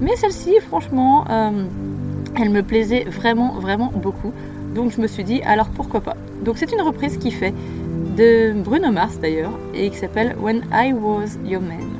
[0.00, 1.64] Mais celle-ci franchement euh,
[2.36, 4.32] elle me plaisait vraiment vraiment beaucoup.
[4.74, 6.16] Donc je me suis dit alors pourquoi pas?
[6.44, 7.54] Donc c'est une reprise qui fait
[8.16, 11.97] de Bruno Mars d'ailleurs et qui s'appelle When I Was Your Man.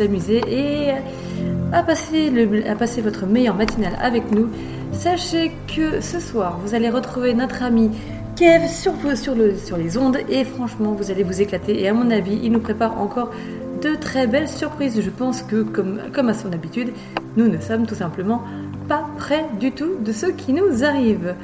[0.00, 0.90] À, à vous amuser et
[1.72, 4.48] à passer, votre meilleur matinale avec nous.
[4.92, 7.90] Sachez que ce soir, vous allez retrouver notre ami
[8.36, 8.92] Kev sur,
[9.78, 11.82] les ondes et franchement, vous allez vous éclater.
[11.82, 13.30] Et à mon avis, il nous prépare encore
[13.82, 15.00] de très belles surprises.
[15.00, 16.92] Je pense que, comme, à son habitude,
[17.36, 18.42] nous ne sommes tout simplement
[18.88, 21.34] pas près du tout de ce qui nous arrive.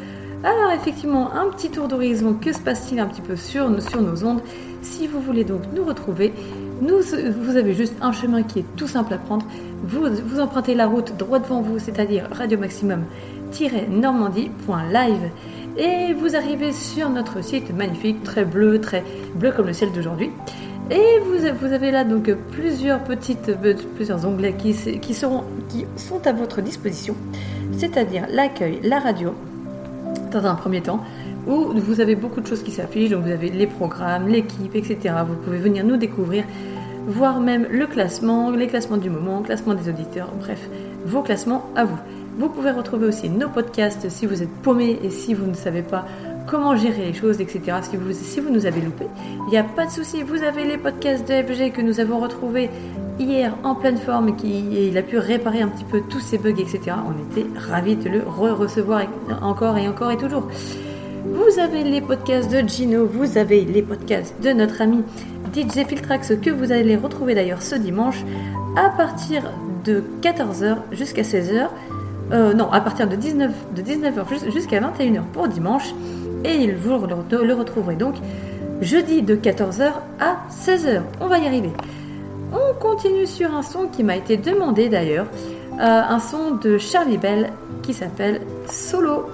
[0.44, 4.42] Alors effectivement, un petit tour d'horizon, que se passe-t-il un petit peu sur nos ondes?
[4.82, 6.32] Si vous voulez donc nous retrouver,
[6.82, 7.00] nous,
[7.40, 9.46] vous avez juste un chemin qui est tout simple à prendre.
[9.84, 15.30] Vous, empruntez la route droit devant vous, c'est-à-dire Radio Maximum-Normandie.live.
[15.76, 19.04] Et vous arrivez sur notre site magnifique, très bleu, très
[19.36, 20.32] bleu comme le ciel d'aujourd'hui.
[20.90, 25.44] Et vous, avez là donc plusieurs petites, euh, plusieurs onglets qui, qui sont
[26.24, 27.14] à votre disposition,
[27.78, 29.34] c'est-à-dire l'accueil, la radio,
[30.32, 30.98] dans un premier temps,
[31.46, 35.14] où vous avez beaucoup de choses qui s'affichent, donc vous avez les programmes, l'équipe, etc.
[35.26, 36.44] Vous pouvez venir nous découvrir,
[37.06, 40.68] voir même le classement, les classements du moment, classement des auditeurs, bref,
[41.04, 41.98] vos classements à vous.
[42.38, 45.82] Vous pouvez retrouver aussi nos podcasts si vous êtes paumé et si vous ne savez
[45.82, 46.06] pas
[46.46, 47.78] comment gérer les choses, etc.
[47.82, 47.96] Si
[48.40, 49.06] vous, nous avez loupé,
[49.46, 52.18] il n'y a pas de souci, vous avez les podcasts de FG que nous avons
[52.18, 52.70] retrouvés
[53.18, 56.38] hier en pleine forme et, qui, il a pu réparer un petit peu tous ces
[56.38, 56.96] bugs, etc.
[57.06, 59.02] On était ravis de le re-recevoir
[59.42, 60.48] encore et encore et toujours.
[61.24, 65.02] Vous avez les podcasts de Gino, vous avez les podcasts de notre ami
[65.54, 68.24] DJ Filtrax que vous allez retrouver d'ailleurs ce dimanche
[68.76, 69.42] à partir
[69.84, 71.68] de 14h jusqu'à 16h.
[72.32, 75.94] Euh, non, à partir de 19 de 19h jus- jusqu'à 21h pour dimanche.
[76.44, 78.14] Et vous le, le retrouverez donc
[78.80, 81.02] jeudi de 14h à 16h.
[81.20, 81.70] On va y arriver.
[82.52, 85.26] On continue sur un son qui m'a été demandé d'ailleurs.
[85.74, 87.50] Euh, un son de Charlie Bell
[87.82, 89.26] qui s'appelle Solo.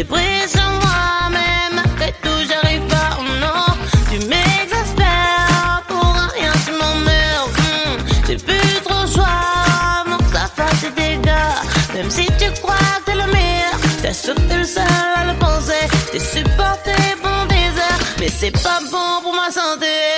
[0.00, 3.76] J'ai pris sur moi-même, après tout j'arrive pas, oh non.
[4.10, 7.50] Tu m'exaspères, pour rien tu m'emmerdes.
[7.58, 11.92] Hmm, J'ai plus trop choix, mon que ça fasse des dégâts.
[11.92, 14.84] Même si tu crois que t'es le meilleur, que t'es le seul
[15.16, 15.84] à le penser.
[16.10, 16.92] T'es supporté
[17.50, 20.09] des heures, mais c'est pas bon pour ma santé.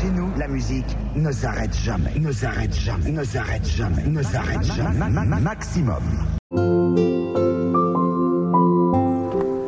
[0.00, 4.62] Chez nous, la musique ne s'arrête jamais, ne s'arrête jamais, ne s'arrête jamais, ne s'arrête
[4.62, 5.40] jamais.
[5.40, 6.02] Maximum.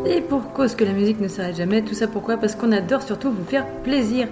[0.07, 2.37] Et pour cause que la musique ne s'arrête jamais, tout ça pourquoi?
[2.37, 4.29] Parce qu'on adore surtout vous faire plaisir.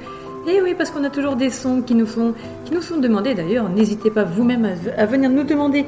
[0.46, 2.34] Et oui, parce qu'on a toujours des sons qui nous sont,
[2.66, 3.34] qui nous sont demandés.
[3.34, 4.68] D'ailleurs, n'hésitez pas vous-même
[4.98, 5.86] à, venir nous demander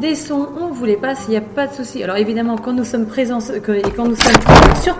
[0.00, 0.48] des sons.
[0.60, 2.04] On vous les passe, il n'y a pas de souci.
[2.04, 4.96] Alors évidemment, quand nous sommes présents quand nous sommes sur,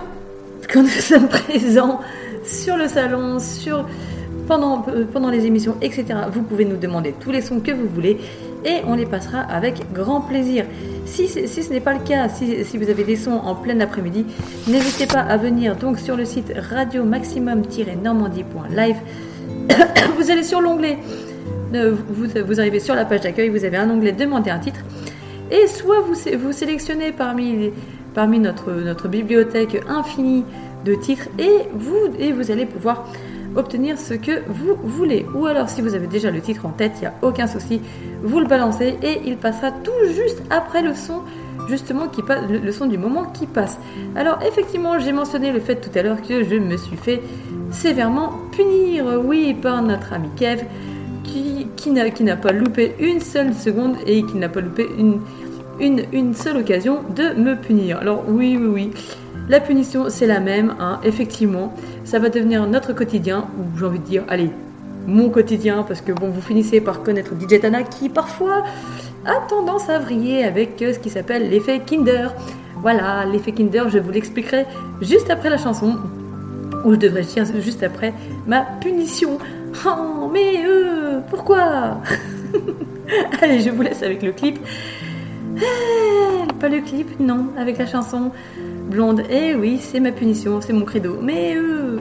[0.71, 2.01] quand nous sommes présents
[2.43, 3.85] sur le salon, sur
[4.49, 6.05] pendant, euh, pendant les émissions, etc.
[6.33, 8.17] Vous pouvez nous demander tous les sons que vous voulez
[8.65, 10.65] et on les passera avec grand plaisir.
[11.05, 14.25] Si, ce n'est pas le cas, si, vous avez des sons en plein après-midi,
[14.67, 18.95] n'hésitez pas à venir donc sur le site radio maximum-normandie.live.
[20.17, 20.97] vous allez sur l'onglet,
[21.75, 24.79] euh, vous, arrivez sur la page d'accueil, vous avez un onglet demander un titre
[25.51, 27.71] et soit vous, sé- vous sélectionnez parmi,
[28.39, 30.43] notre, bibliothèque infinie
[30.85, 33.05] de titres et vous allez pouvoir
[33.55, 35.25] obtenir ce que vous voulez.
[35.35, 37.81] Ou alors si vous avez déjà le titre en tête, il n'y a aucun souci,
[38.23, 41.21] vous le balancez et il passera tout juste après le son
[41.67, 43.77] justement qui passe, le, son du moment qui passe.
[44.15, 47.21] Alors effectivement, j'ai mentionné le fait tout à l'heure que je me suis fait
[47.71, 50.65] sévèrement punir, oui, par notre ami Kev,
[51.23, 54.87] qui, n'a pas loupé une seule seconde et qui n'a pas loupé
[55.79, 57.99] une seule occasion de me punir.
[57.99, 58.91] Alors oui, oui, oui.
[59.49, 61.73] La punition, c'est la même, hein, effectivement.
[62.09, 64.49] Ça va devenir notre quotidien, ou j'ai envie de dire, allez,
[65.05, 68.63] mon quotidien, parce que bon, vous finissez par connaître DJ Tana qui parfois
[69.27, 72.33] a tendance à vriller avec euh, ce qui s'appelle l'effet Kinder.
[72.77, 74.65] Voilà, l'effet Kinder, je vous l'expliquerai
[75.03, 75.97] juste après la chanson,
[76.83, 78.11] ou je devrais dire juste après
[78.47, 79.37] ma punition.
[79.85, 82.01] Oh, mais euh, pourquoi?
[83.43, 84.57] Allez, je vous laisse avec le clip.
[85.59, 88.31] Ah, pas le clip, non, avec la chanson
[88.89, 89.23] Blonde.
[89.29, 91.19] Eh oui, c'est ma punition, c'est mon credo.
[91.21, 91.99] Mais euh,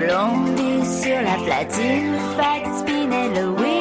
[0.00, 3.73] Blondie sur la platine, faites spinner le week-end.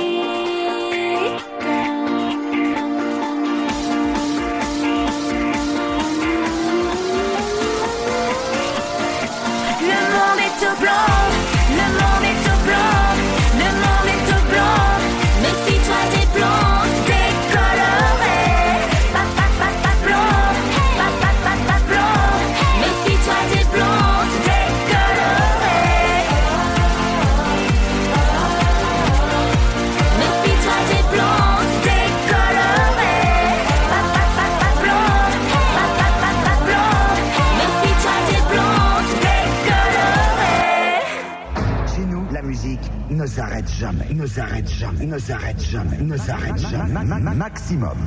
[45.01, 47.03] Il ne s'arrête jamais, il ne s'arrête jamais.
[47.35, 47.97] Maximum.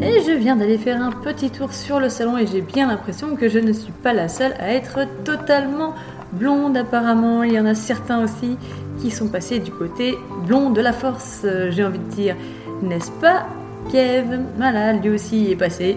[0.00, 3.36] Et je viens d'aller faire un petit tour sur le salon et j'ai bien l'impression
[3.36, 5.94] que je ne suis pas la seule à être totalement
[6.32, 7.42] blonde apparemment.
[7.42, 8.56] Il y en a certains aussi
[9.00, 10.14] qui sont passés du côté
[10.46, 12.36] blond de la force, euh, j'ai envie de dire.
[12.82, 13.46] N'est-ce pas
[13.90, 15.96] Kev Voilà, lui aussi est passé.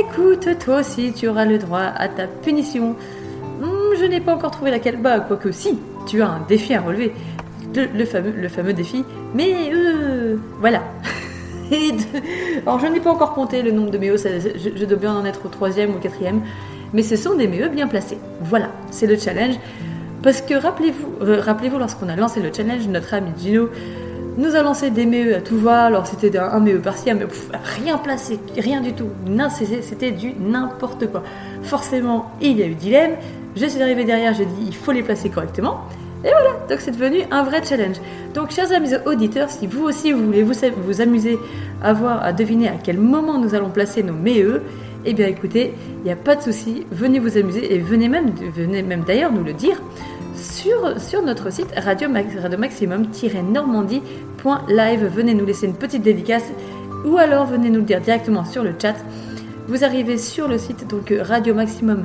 [0.00, 2.96] Écoute, toi aussi, tu auras le droit à ta punition.
[3.60, 4.96] Hmm, je n'ai pas encore trouvé laquelle.
[4.96, 7.12] Bah, quoique si, tu as un défi à relever.
[7.74, 9.04] Le, fameux, défi.
[9.34, 10.82] Mais euh, voilà.
[12.66, 15.24] Alors, je n'ai pas encore compté le nombre de méos, je, je dois bien en
[15.24, 16.42] être au troisième ou au quatrième.
[16.92, 18.18] Mais ce sont des méos bien placés.
[18.42, 19.54] Voilà, c'est le challenge.
[20.22, 23.68] Parce que rappelez-vous, euh, rappelez-vous lorsqu'on a lancé le challenge, notre ami Gino
[24.36, 25.84] nous a lancé des MEE à tout va.
[25.84, 27.50] Alors c'était un, MEE par-ci, un MEE pff,
[27.82, 29.08] rien placé, rien du tout.
[29.82, 31.22] C'était du n'importe quoi.
[31.62, 33.12] Forcément, il y a eu dilemme.
[33.56, 35.82] Je suis arrivée derrière, j'ai dit il faut les placer correctement.
[36.24, 37.96] Et voilà, donc c'est devenu un vrai challenge.
[38.32, 40.54] Donc, chers amis auditeurs, si vous aussi vous voulez vous,
[40.84, 41.36] vous amuser
[41.82, 44.62] à voir, à deviner à quel moment nous allons placer nos MEE,
[45.04, 48.30] eh bien écoutez, il n'y a pas de souci, venez vous amuser et venez même,
[48.54, 49.82] venez même d'ailleurs nous le dire
[50.42, 52.08] sur, notre site radio,
[52.42, 55.04] radio maximum-normandie.live.
[55.14, 56.44] Venez nous laisser une petite dédicace
[57.06, 58.94] ou alors venez nous le dire directement sur le chat.
[59.68, 62.04] Vous arrivez sur le site donc radio maximum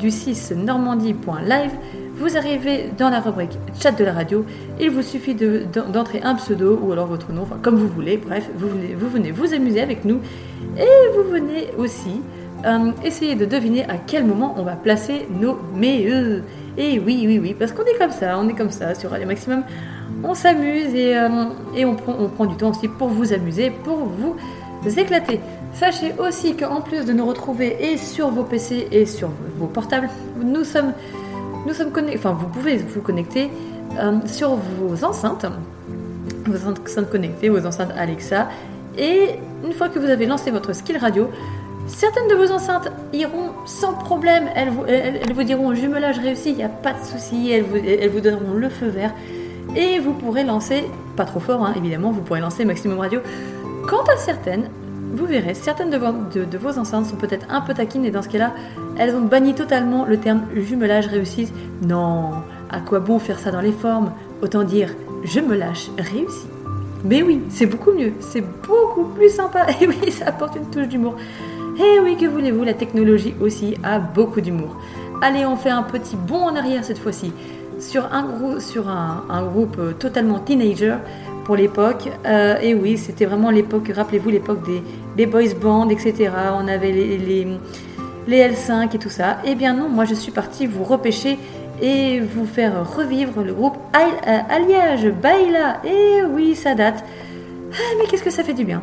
[0.00, 1.70] du 6 normandie.live.
[2.16, 4.44] Vous arrivez dans la rubrique chat de la radio.
[4.80, 8.16] Il vous suffit de- d'en- d'entrer un pseudo ou alors votre nom, comme vous voulez.
[8.16, 8.68] Bref, vous
[9.10, 10.18] venez, vous amuser avec nous
[10.78, 10.86] et
[11.16, 12.20] vous venez aussi
[12.64, 16.42] euh, essayer de deviner à quel moment on va placer nos MEE.
[16.76, 19.26] Et oui, oui, oui, parce qu'on est comme ça, on est comme ça sur Radio
[19.26, 19.62] Maximum.
[20.22, 21.28] On s'amuse et, euh,
[21.84, 24.36] on, prend, du temps aussi pour vous amuser, pour vous
[24.98, 25.40] éclater.
[25.72, 30.08] Sachez aussi qu'en plus de nous retrouver et sur vos PC et sur vos portables,
[30.42, 30.92] nous sommes,
[31.66, 33.50] nous connectés, enfin vous pouvez vous connecter
[33.98, 35.46] euh, sur vos enceintes,
[36.46, 38.48] vos enceintes connectées, vos enceintes Alexa.
[38.98, 39.30] Et
[39.64, 41.28] une fois que vous avez lancé votre skill radio,
[41.86, 44.44] certaines de vos enceintes iront sans problème.
[44.54, 44.70] Elles
[45.34, 47.50] vous, diront jumelage réussi, il n'y a pas de souci.
[47.50, 47.64] Elles
[48.10, 49.12] vous, donneront le feu vert.
[49.76, 50.84] Et vous pourrez lancer,
[51.16, 53.20] pas trop fort hein, évidemment, vous pourrez lancer Maximum Radio.
[53.88, 54.68] Quant à certaines,
[55.14, 58.10] vous verrez, certaines de vos, de- de vos enceintes sont peut-être un peu taquines et
[58.10, 58.52] dans ce cas-là,
[58.98, 61.50] elles ont banni totalement le terme jumelage réussi.
[61.86, 62.30] Non,
[62.70, 64.12] à quoi bon faire ça dans les formes?
[64.42, 64.90] Autant dire
[65.24, 66.46] je me lâche réussi.
[67.04, 69.66] Mais oui, c'est beaucoup mieux, c'est beaucoup plus sympa.
[69.80, 71.16] Et oui, ça apporte une touche d'humour.
[71.78, 74.76] Et oui, que voulez-vous, la technologie aussi a beaucoup d'humour.
[75.22, 77.32] Allez, on fait un petit bond en arrière cette fois-ci
[77.78, 80.96] sur un, groupe euh, totalement teenager
[81.44, 82.10] pour l'époque.
[82.26, 84.60] Euh, et oui, c'était vraiment l'époque, rappelez-vous, l'époque
[85.16, 86.30] des, boys bands, etc.
[86.54, 87.46] On avait les, les,
[88.26, 89.38] les L5 et tout ça.
[89.44, 91.38] Eh bien non, moi je suis partie vous repêcher
[91.82, 95.80] et vous faire revivre le groupe euh, Alliage Baila.
[95.84, 97.04] Et oui, ça date.
[97.72, 98.82] Ah, mais qu'est-ce que ça fait du bien.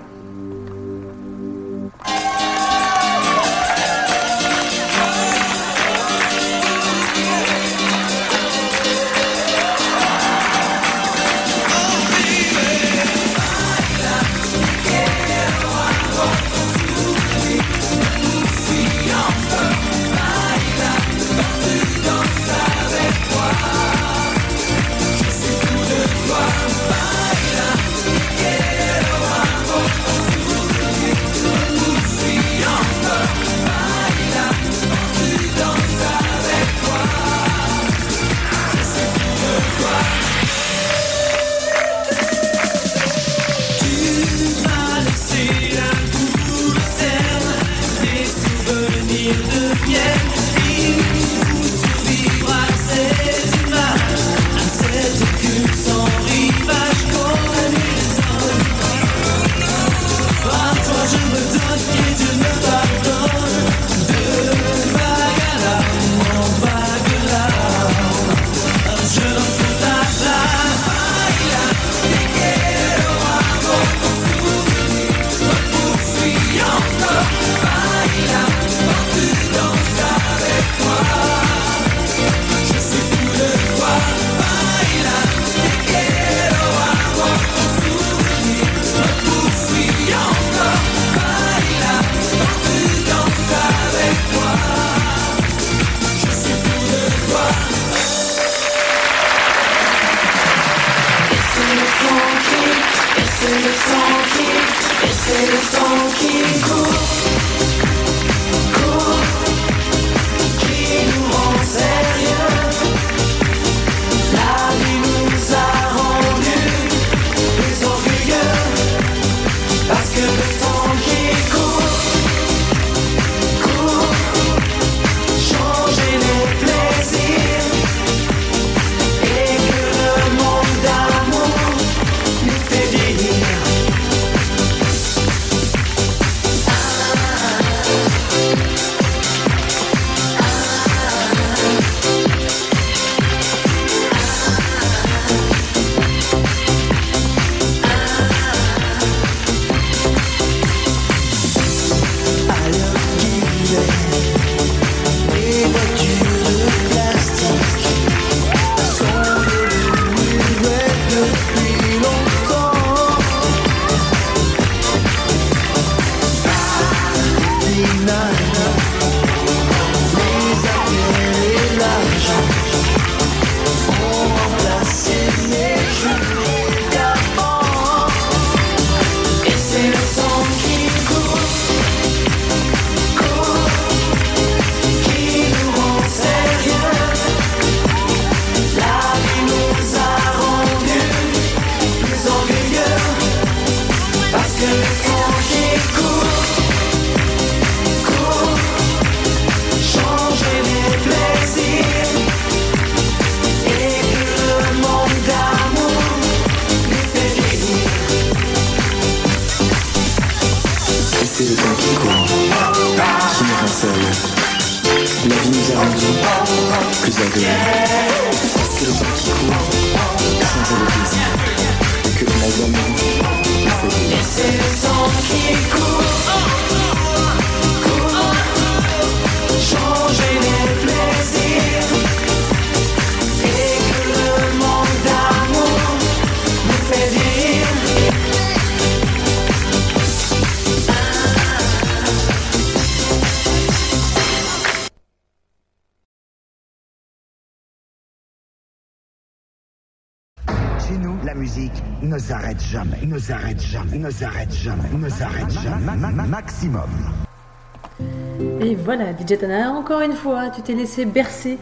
[258.61, 261.57] Et voilà, DJ Tana, encore une fois, tu t'es laissé bercer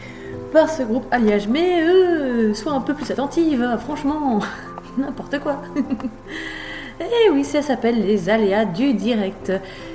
[0.51, 1.47] par ce groupe Alliage.
[1.47, 4.39] Mais euh, sois un peu plus attentive, hein, franchement,
[4.97, 5.61] n'importe quoi.
[6.99, 9.53] Et oui, ça s'appelle les aléas du direct.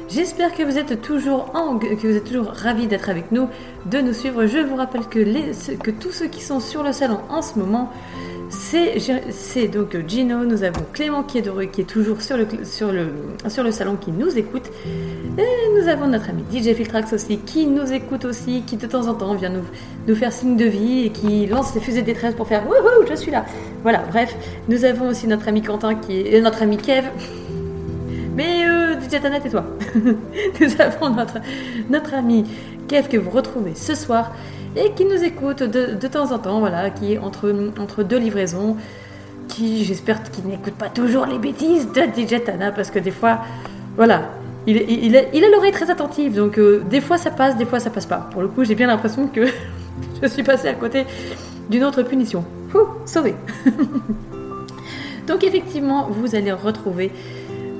[0.08, 3.48] J'espère que vous êtes toujours en, que vous êtes toujours ravis d'être avec nous,
[3.84, 4.46] de nous suivre.
[4.46, 5.52] Je vous rappelle que, les,
[5.82, 7.90] que tous ceux qui sont sur le salon en ce moment,
[8.54, 12.46] c'est donc Gino, nous avons Clément qui est, toujours sur le,
[13.48, 14.70] salon qui nous écoute.
[15.38, 19.08] Et nous avons notre ami DJ Filtrax aussi qui nous écoute aussi, qui de temps
[19.08, 19.50] en temps vient
[20.06, 23.06] nous, faire signe de vie et qui lance ses fusées de détresse pour faire Wouhou,
[23.08, 23.44] je suis là.
[23.82, 24.34] Voilà, bref.
[24.68, 26.36] Nous avons aussi notre ami Quentin qui est.
[26.36, 27.04] euh, notre ami Kev.
[28.36, 31.38] Mais euh, DJ Tana, et toi Nous avons notre,
[31.90, 32.44] notre ami
[32.88, 34.32] Kev que vous retrouvez ce soir
[34.76, 38.18] et qui nous écoute de, de temps en temps, voilà, qui est entre, entre deux
[38.18, 38.76] livraisons,
[39.48, 43.40] qui j'espère qu'il n'écoute pas toujours les bêtises de DJ Tana parce que des fois,
[43.96, 44.30] voilà,
[44.66, 47.90] il, il, a l'oreille très attentive, donc euh, des fois ça passe, des fois ça
[47.90, 48.28] passe pas.
[48.32, 49.42] Pour le coup, j'ai bien l'impression que
[50.22, 51.04] je suis passée à côté
[51.70, 52.44] d'une autre punition.
[52.74, 53.34] Ouh, sauvé
[55.28, 57.10] Donc effectivement, vous allez retrouver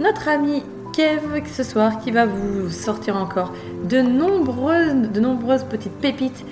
[0.01, 0.63] notre ami
[0.95, 3.53] Kev ce soir qui va vous sortir encore
[3.85, 6.45] de nombreuses, de nombreuses petites pépites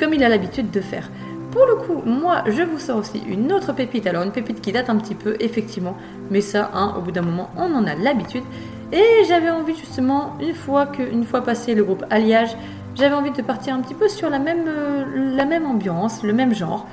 [0.00, 1.08] comme il a l'habitude de faire.
[1.52, 4.06] Pour le coup, moi, je vous sors aussi une autre pépite.
[4.06, 5.96] Alors, une pépite qui date un petit peu, effectivement.
[6.30, 8.44] Mais ça, hein, au bout d'un moment, on en a l'habitude.
[8.92, 12.56] Et j'avais envie, justement, une fois, que, une fois passé le groupe Alliage,
[12.94, 16.32] j'avais envie de partir un petit peu sur la même, euh, la même ambiance, le
[16.32, 16.86] même genre.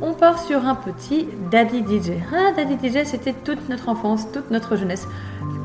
[0.00, 2.12] On part sur un petit Daddy DJ.
[2.32, 5.08] Ah, Daddy DJ, c'était toute notre enfance, toute notre jeunesse.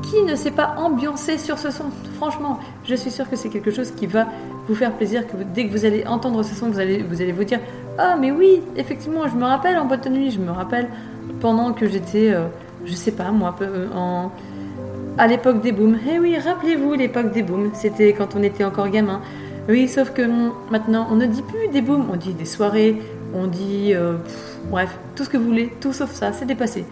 [0.02, 1.84] Qui ne s'est pas ambiancé sur ce son?
[2.16, 4.26] Franchement, je suis sûre que c'est quelque chose qui va
[4.66, 5.24] vous faire plaisir.
[5.26, 7.60] Que dès que vous allez entendre ce son, vous allez vous, allez vous dire
[7.96, 10.88] Ah, mais oui, effectivement, je me rappelle en boîte de nuit, je me rappelle
[11.40, 12.46] pendant que j'étais, euh,
[12.84, 14.32] je sais pas moi, euh, en,
[15.16, 15.96] à l'époque des booms.
[16.12, 19.20] Eh oui, rappelez-vous l'époque des booms, c'était quand on était encore gamin.
[19.68, 20.22] Oui, sauf que
[20.70, 23.00] maintenant, on ne dit plus des booms, on dit des soirées,
[23.34, 23.92] on dit.
[23.94, 24.14] euh,
[24.70, 26.84] bref, tout ce que vous voulez, tout sauf ça, c'est dépassé.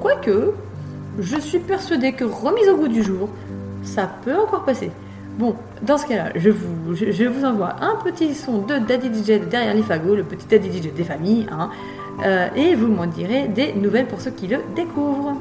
[0.00, 0.52] Quoique,
[1.18, 3.28] je suis persuadée que remise au goût du jour,
[3.82, 4.90] ça peut encore passer.
[5.38, 9.40] Bon, dans ce cas-là, je vous, je, vous envoie un petit son de Daddy DJ
[9.40, 11.70] de derrière les fagots, le petit Daddy DJ des familles, hein,
[12.24, 15.36] euh, et vous m'en direz des nouvelles pour ceux qui le découvrent.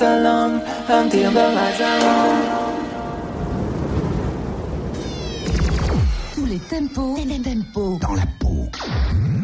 [0.00, 2.38] Let me dance along until the lights are on.
[6.34, 7.98] Tous les tempos, tempo.
[8.00, 8.68] Dans la peau,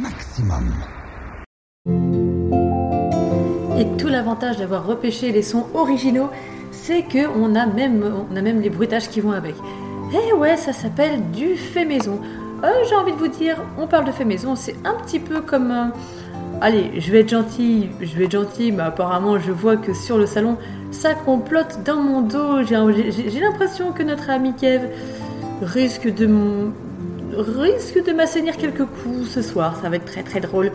[0.01, 0.72] maximum.
[3.78, 6.31] Et tout l'avantage d'avoir repêché les sons originaux,
[6.70, 9.55] c'est que on a même, on a même les bruitages qui vont avec.
[10.12, 12.20] Eh ouais, ça s'appelle du fait maison.
[12.62, 15.40] Euh, J'ai envie de vous dire, on parle de fait maison, c'est un petit peu
[15.40, 15.70] comme.
[15.70, 15.86] euh,
[16.65, 20.16] allez, je vais être gentil, je vais être gentil, mais apparemment je vois que sur
[20.16, 20.57] le salon,
[20.91, 22.62] ça complote dans mon dos.
[22.62, 24.89] J'ai l'impression que notre ami Kev
[25.62, 26.27] risque de
[28.12, 29.77] m'assainir quelques coups ce soir.
[29.82, 30.73] Ça va être très très drôle.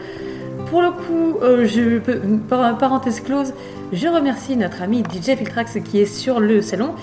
[0.69, 1.97] Pour le coup, euh, je
[2.47, 3.53] par- parenthèse close,
[3.91, 6.93] je remercie notre ami DJ Filtrax qui est sur le salon,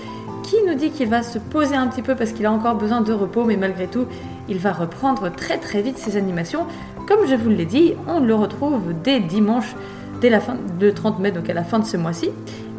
[0.43, 3.01] qui nous dit qu'il va se poser un petit peu parce qu'il a encore besoin
[3.01, 4.05] de repos, mais malgré tout,
[4.47, 6.65] il va reprendre très très vite ses animations.
[7.07, 9.75] Comme je vous l'ai dit, on le retrouve dès dimanche,
[10.21, 12.31] dès la fin de 30 mai, donc à la fin de ce mois-ci.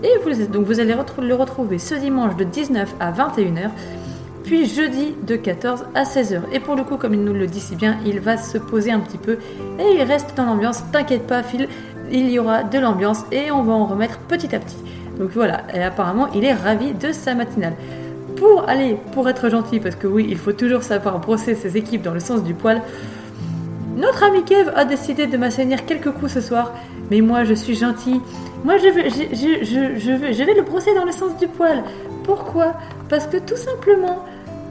[0.03, 3.71] Et vous, donc vous allez le retrouver ce dimanche de 19 à 21h
[4.49, 6.41] puis jeudi de 14 à 16h.
[6.53, 8.91] Et pour le coup, comme il nous le dit si bien, il va se poser
[8.91, 9.37] un petit peu
[9.79, 10.83] et il reste dans l'ambiance.
[10.91, 11.69] T'inquiète pas, Phil,
[12.11, 14.79] il y aura de l'ambiance et on va en remettre petit à petit.
[15.19, 17.75] Donc voilà, et apparemment, il est ravi de sa matinale.
[18.37, 22.01] Pour aller, pour être gentil, parce que oui, il faut toujours savoir brosser ses équipes
[22.01, 22.81] dans le sens du poil.
[23.99, 26.73] Notre ami Kev a décidé de m'assainir quelques coups ce soir,
[27.11, 28.21] mais moi je suis gentil.
[28.65, 31.83] Moi je vais, je, je- vais, le brosser dans le sens du poil.
[32.23, 32.75] Pourquoi?
[33.09, 34.25] Parce que tout simplement,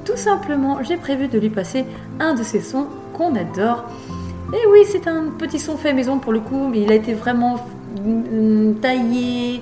[0.06, 1.84] tout simplement, j'ai prévu de lui passer
[2.22, 3.84] un de ces sons qu'on adore.
[4.54, 7.14] Et oui, c'est un petit son fait maison pour le coup, mais il a été
[7.14, 7.58] vraiment
[8.02, 9.62] mm, taillé,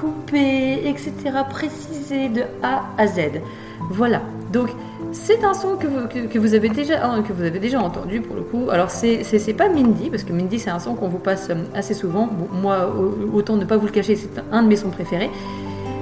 [0.00, 1.12] coupé, etc.,
[1.50, 3.42] précisé de A à Z.
[3.90, 4.22] Voilà.
[4.50, 4.70] Donc,
[5.12, 7.80] c'est un son que vous, que, que vous avez déjà, hein, que vous avez déjà
[7.80, 8.68] entendu pour le coup.
[8.70, 11.94] Alors, c'est pas Mindy, parce que Mindy, c'est un son qu'on vous passe euh, assez
[11.94, 12.28] souvent.
[12.62, 15.30] Moi, au- autant ne pas vous le cacher, c'est un de mes sons préférés.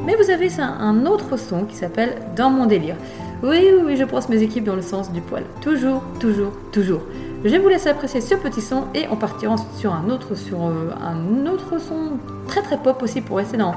[0.06, 2.96] Mais vous avez un autre son qui s'appelle Dans mon délire.
[3.42, 5.42] Oui, oui, oui, je brosse mes équipes dans le sens du poil.
[5.60, 7.00] Toujours, toujours, toujours.
[7.44, 10.66] Je vous laisse apprécier ce petit son et on partira ensuite sur un autre, sur
[10.66, 13.74] euh, un autre son très très pop aussi pour rester dans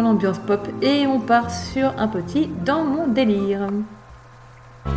[0.00, 0.66] l'ambiance pop.
[0.82, 3.66] Et on part sur un petit Dans mon délire.
[4.84, 4.92] Dans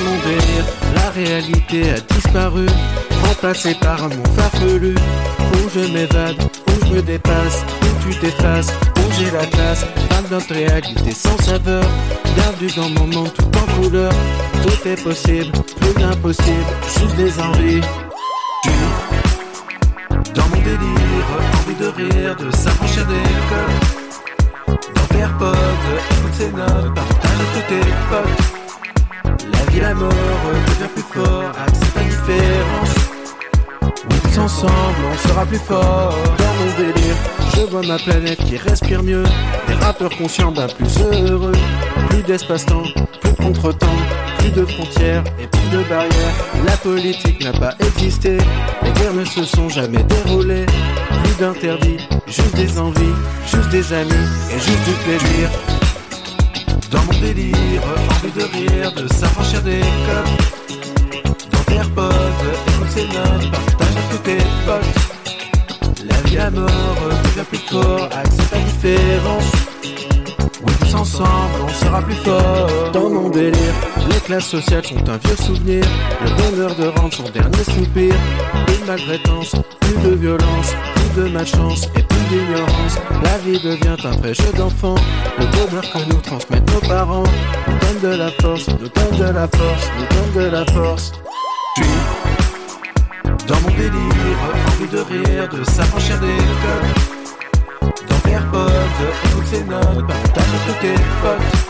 [0.00, 0.64] mon délire,
[0.94, 2.66] la réalité a disparu,
[3.26, 4.94] remplacée par un monde farfelu.
[5.54, 6.36] Où je m'évade,
[6.68, 9.84] où je me dépasse, où tu t'effaces, où j'ai la classe.
[10.08, 11.84] Pas de notre réalité sans saveur,
[12.34, 14.12] bienvenue dans mon monde tout en couleur.
[14.62, 16.66] Tout est possible, plus d'impossible,
[16.98, 17.80] juste des envies.
[20.34, 21.28] Dans mon délire,
[21.58, 24.78] envie de rire, de s'affranchir des codes.
[24.94, 27.80] Dans tes AirPods, écoute ces notes, partage tous tes
[28.10, 29.52] potes.
[29.52, 32.97] La vie, la mort devient plus fort, accepte la différence.
[34.36, 34.72] Ensemble,
[35.12, 36.14] on sera plus fort.
[36.38, 37.16] Dans mon délire,
[37.54, 39.24] je vois ma planète qui respire mieux.
[39.66, 41.52] Des rappeurs conscients, ben plus heureux.
[42.08, 42.84] Plus d'espace-temps,
[43.20, 43.86] plus de contre-temps,
[44.38, 46.34] plus de frontières et plus de barrières.
[46.64, 48.38] La politique n'a pas existé,
[48.82, 50.66] les guerres ne se sont jamais déroulées.
[51.24, 53.14] Plus d'interdits, juste des envies,
[53.46, 55.50] juste des amis et juste du plaisir.
[56.90, 60.57] Dans mon délire, envie de rire, de s'affranchir des codes.
[61.70, 62.12] AirPods,
[62.68, 66.06] écoute ces notes, partage à tous tes potes.
[66.08, 66.68] La vie, la mort
[67.24, 69.52] devient plus fort, accepte la différence.
[70.64, 72.90] Oui, tous ensemble, on sera plus fort.
[72.92, 73.74] Dans mon délire,
[74.08, 75.84] les classes sociales sont un vieux souvenir.
[76.24, 78.14] Le bonheur de rendre son dernier soupir.
[78.66, 82.98] De maltraitance, plus de violence, plus de malchance et plus d'ignorance.
[83.22, 84.96] La vie devient un vrai jeu d'enfant.
[85.38, 87.24] Le bonheur que nous transmettent nos parents
[87.66, 91.12] nous donne de la force, nous donne de la force, nous donne de la force.
[93.46, 94.38] Dans mon délire,
[94.68, 97.98] envie de rire, de s'affranchir des codes.
[98.08, 98.70] Dans AirPods,
[99.24, 101.68] écoute ces notes, partage tous tes potes.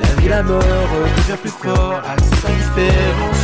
[0.00, 3.43] La vie, la mort devient plus fort, accepte la différence.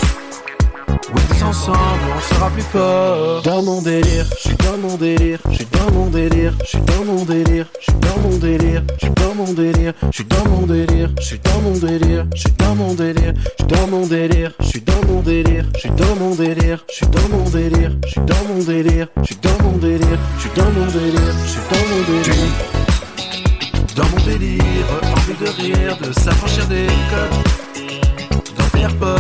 [1.03, 1.79] Tous ensemble,
[2.17, 3.43] on sera plus fort.
[3.43, 6.81] Dans mon délire, je suis dans mon délire, je suis dans mon délire, je suis
[6.81, 10.25] dans mon délire, je suis dans mon délire, je suis dans mon délire, je suis
[10.25, 13.61] dans mon délire, je suis dans mon délire, je suis dans mon délire, je suis
[13.67, 17.07] dans mon délire, je suis dans mon délire, je suis dans mon délire, je suis
[17.07, 20.51] dans mon délire, je suis dans mon délire, je suis dans mon délire, je suis
[20.55, 22.51] dans mon délire, je suis dans mon délire.
[23.97, 24.87] Dans mon délire,
[25.17, 27.60] envie de rire, de s'affranchir des codes.
[28.81, 29.17] AirPods,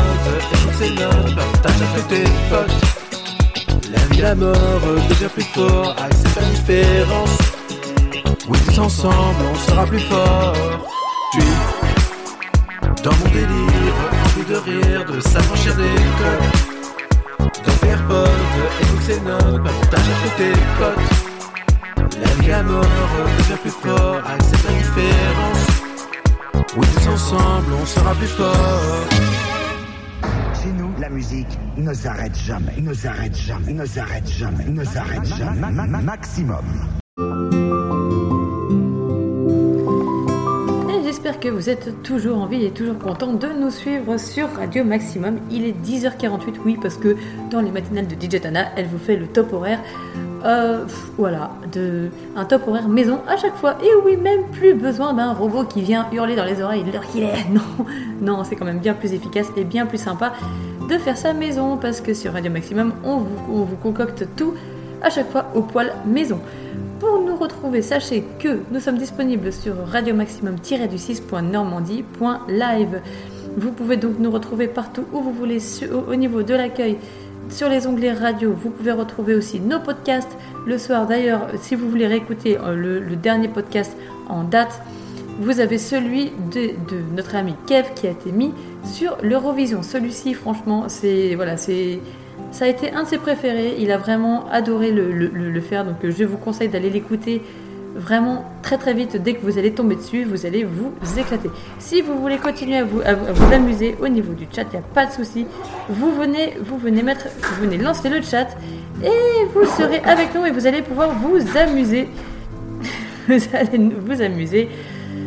[0.52, 3.90] écoute ces notes, partage que tes potes.
[3.92, 4.56] La vie, la mort
[5.08, 7.38] devient plus fort, accepte la différence.
[8.48, 10.54] Oui, tous ensemble, on sera plus fort.
[11.32, 11.40] Tu
[13.02, 17.48] dans mon délire, envie de rire, de s'affranchir des codes.
[17.64, 18.26] Dans AirPods,
[18.82, 22.20] écoute ces notes, partage avec tes potes.
[22.22, 22.84] La vie, la mort
[23.38, 25.66] devient plus fort, accepte la différence.
[26.76, 29.49] Oui, tous ensemble, on sera plus fort.
[30.62, 31.46] Chez nous, la musique
[31.76, 35.58] ne s'arrête jamais, ne s'arrête jamais, ne s'arrête jamais, ne s'arrête jamais.
[35.60, 36.64] Ma- ma- maximum.
[40.90, 44.52] Et j'espère que vous êtes toujours en vie et toujours content de nous suivre sur
[44.54, 45.38] Radio Maximum.
[45.50, 47.16] Il est 10h48, oui, parce que
[47.50, 49.80] dans les matinales de DJ Tana, elle vous fait le top horaire.
[50.44, 50.84] Euh,
[51.18, 53.76] voilà, de, un top horaire maison à chaque fois.
[53.82, 57.24] Et oui, même plus besoin d'un robot qui vient hurler dans les oreilles l'heure qu'il
[57.24, 57.30] est.
[57.50, 57.62] Non,
[58.20, 60.32] non, c'est quand même bien plus efficace et bien plus sympa
[60.88, 64.54] de faire sa maison parce que sur Radio Maximum, on vous, on vous concocte tout
[65.02, 66.40] à chaque fois au poil maison.
[66.98, 73.00] Pour nous retrouver, sachez que nous sommes disponibles sur radio maximum-du6.normandie.live.
[73.56, 75.58] Vous pouvez donc nous retrouver partout où vous voulez
[76.08, 76.98] au niveau de l'accueil.
[77.50, 80.36] Sur les onglets radio, vous pouvez retrouver aussi nos podcasts.
[80.66, 83.96] Le soir d'ailleurs, si vous voulez réécouter euh, le, dernier podcast
[84.28, 84.80] en date,
[85.40, 86.70] vous avez celui de,
[87.14, 88.54] notre ami Kev qui a été mis
[88.84, 89.82] sur l'Eurovision.
[89.82, 91.98] Celui-ci, franchement, c'est voilà, c'est
[92.52, 93.74] ça a été un de ses préférés.
[93.80, 95.84] Il a vraiment adoré le faire.
[95.84, 97.42] Donc, euh, je vous conseille d'aller l'écouter
[98.00, 99.16] vraiment très très vite.
[99.22, 101.50] Dès que vous allez tomber dessus, vous allez vous éclater.
[101.78, 104.78] Si vous voulez continuer à vous, à vous- amuser au niveau du chat, il n'y
[104.78, 105.46] a pas de souci.
[105.88, 108.48] Vous venez, vous venez mettre, vous venez lancer le chat
[109.02, 112.08] et vous serez avec nous et vous allez pouvoir vous amuser.
[113.28, 114.68] vous allez vous amuser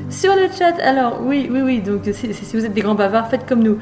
[0.10, 0.76] sur le chat.
[0.82, 1.80] Alors, oui, oui, oui.
[1.82, 3.78] Donc, si, si vous êtes des grands bavards, faites comme nous.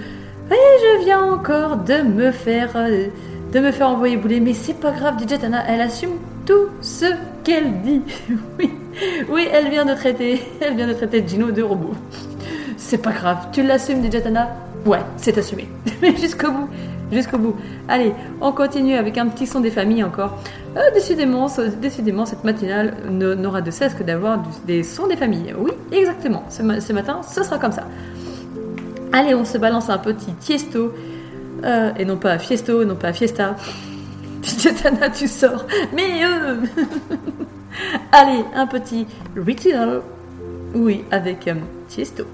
[0.50, 3.08] Oui, je viens encore de me faire, euh,
[3.54, 6.12] de me faire envoyer bouler, mais c'est pas grave, DJ Tana, elle assume
[6.46, 7.06] tout ce
[7.44, 8.02] qu'elle dit.
[8.60, 8.70] oui,
[9.30, 11.94] oui, elle vient de traiter, elle vient de traiter Gino de robot.
[12.78, 14.50] C'est pas grave, tu l'assumes, DJ Tana?
[14.86, 15.68] Ouais, c'est assumé.
[16.02, 16.70] Mais jusqu'au bout,
[17.12, 17.56] jusqu'au bout.
[17.88, 20.40] Allez, on continue avec un petit son des familles encore.
[20.76, 21.48] Euh, décidément,
[21.82, 25.54] décidément, cette matinale n'aura de cesse que d'avoir des sons des familles.
[25.58, 26.44] Oui, exactement.
[26.50, 27.88] Ce matin, ce sera comme ça.
[29.14, 30.94] Allez, on se balance un petit tiesto.
[31.64, 33.56] Euh, et non pas fiesto, non pas fiesta.
[34.82, 35.66] Tana, tu sors.
[35.94, 36.56] Mais euh...
[38.12, 40.02] Allez, un petit ritual.
[40.74, 41.56] Oui, avec euh,
[41.88, 42.26] tiesto.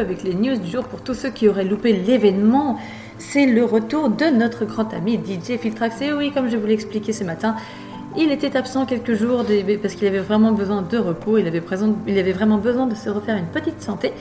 [0.00, 2.78] Avec les news du jour pour tous ceux qui auraient loupé l'événement.
[3.18, 6.00] C'est le retour de notre grand ami DJ Filtrax.
[6.00, 7.54] Et oui, comme je vous l'ai expliqué ce matin,
[8.16, 9.44] il était absent quelques jours
[9.82, 11.38] parce qu'il avait vraiment besoin de repos.
[11.38, 11.62] Il avait,
[12.06, 14.12] il avait vraiment besoin de se refaire une petite santé.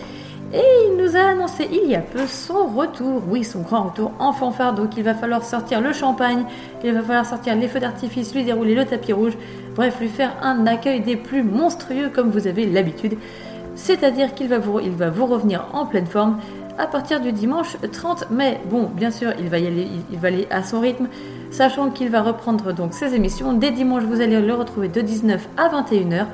[0.51, 4.11] Et il nous a annoncé il y a peu son retour, oui, son grand retour
[4.17, 4.73] en fanfare.
[4.73, 6.43] Donc il va falloir sortir le champagne,
[6.83, 9.33] il va falloir sortir les feux d'artifice, lui dérouler le tapis rouge,
[9.75, 13.15] bref, lui faire un accueil des plus monstrueux comme vous avez l'habitude.
[13.89, 16.37] C'est-à-dire qu'il va vous, revenir en pleine forme
[16.77, 18.59] à partir du dimanche 30 mai.
[18.69, 21.07] Bon, bien sûr, il va y aller, il va aller à son rythme,
[21.49, 23.51] sachant qu'il va reprendre donc ses émissions.
[23.53, 26.27] Dès dimanche, vous allez le retrouver de 19 à 21h.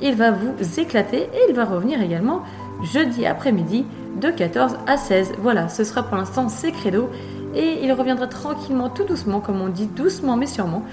[0.00, 2.40] Il va vous éclater et il va revenir également
[2.82, 3.84] jeudi après-midi
[4.18, 5.32] de 14 à 16.
[5.42, 7.10] Voilà, ce sera pour l'instant ses credos
[7.54, 10.84] et il reviendra tranquillement, tout doucement, comme on dit, doucement mais sûrement.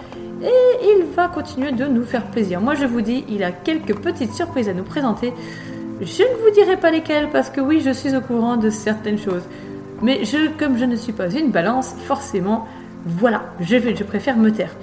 [0.44, 2.60] Et il va continuer de nous faire plaisir.
[2.60, 5.34] Moi, je vous dis, il a quelques petites surprises à nous présenter.
[6.02, 9.20] Je ne vous dirai pas lesquelles parce que oui, je suis au courant de certaines
[9.20, 9.44] choses.
[10.02, 12.68] Mais je, comme je ne suis pas une balance, forcément,
[13.06, 14.76] voilà, je, préfère me taire.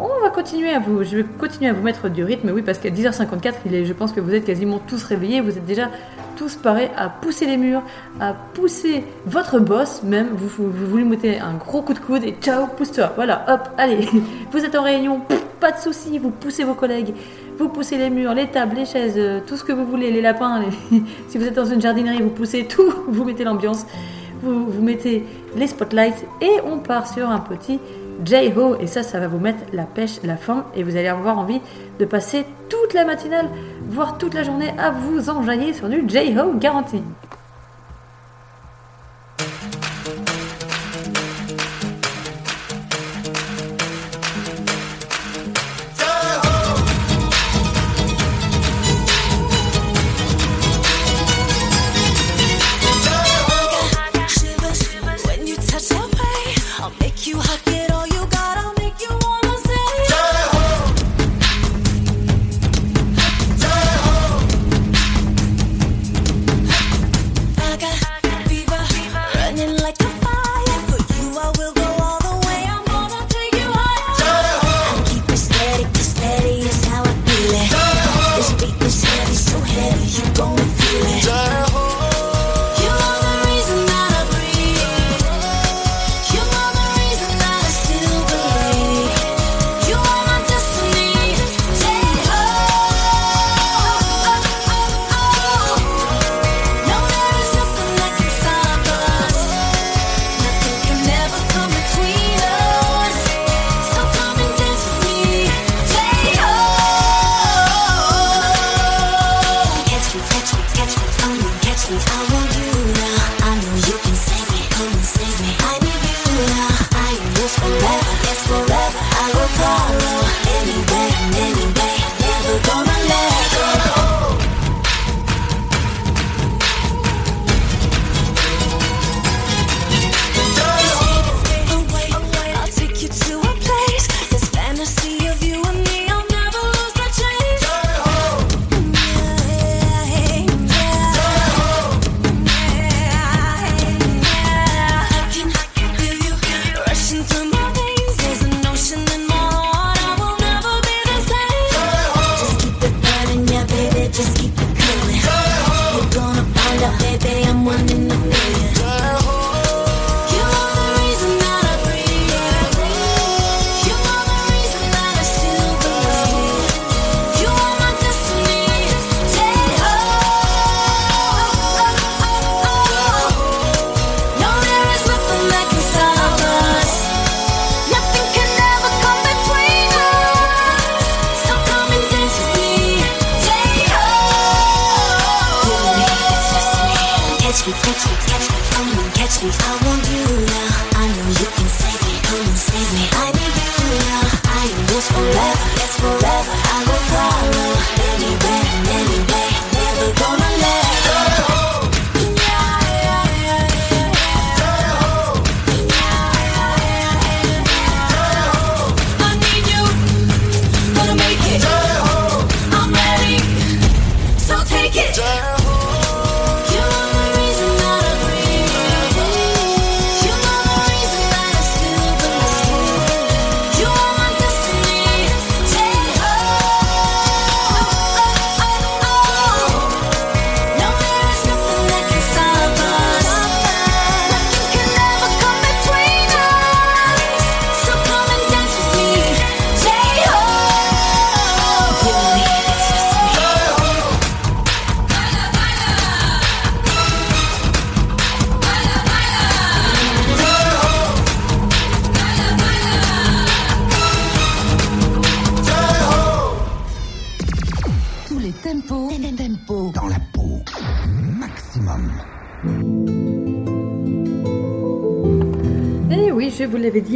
[0.00, 2.78] On va continuer à vous, je vais continuer à vous mettre du rythme, oui, parce
[2.78, 5.90] qu'à 10h54, il est, je pense que vous êtes quasiment tous réveillés, vous êtes déjà
[6.36, 7.82] tous parés à pousser les murs,
[8.18, 12.66] à pousser votre boss, même, vous, vous, vous un gros coup de coude et ciao,
[12.66, 14.08] pousse-toi, voilà, hop, allez,
[14.50, 15.20] vous êtes en réunion,
[15.60, 17.14] pas de soucis, vous poussez vos collègues,
[17.62, 20.20] vous poussez les murs, les tables, les chaises, euh, tout ce que vous voulez, les
[20.20, 20.62] lapins,
[21.28, 23.86] si vous êtes dans une jardinerie, vous poussez tout, vous mettez l'ambiance,
[24.42, 25.24] vous, vous mettez
[25.56, 27.78] les spotlights et on part sur un petit
[28.24, 31.38] J-Ho et ça, ça va vous mettre la pêche, la faim et vous allez avoir
[31.38, 31.60] envie
[32.00, 33.46] de passer toute la matinale,
[33.88, 37.00] voire toute la journée à vous enjailler sur du J-Ho garanti.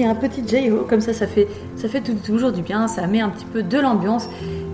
[0.04, 1.46] Un petit J-Ho, comme ça, ça fait,
[1.76, 4.28] ça fait toujours du bien, ça met un petit peu de l'ambiance.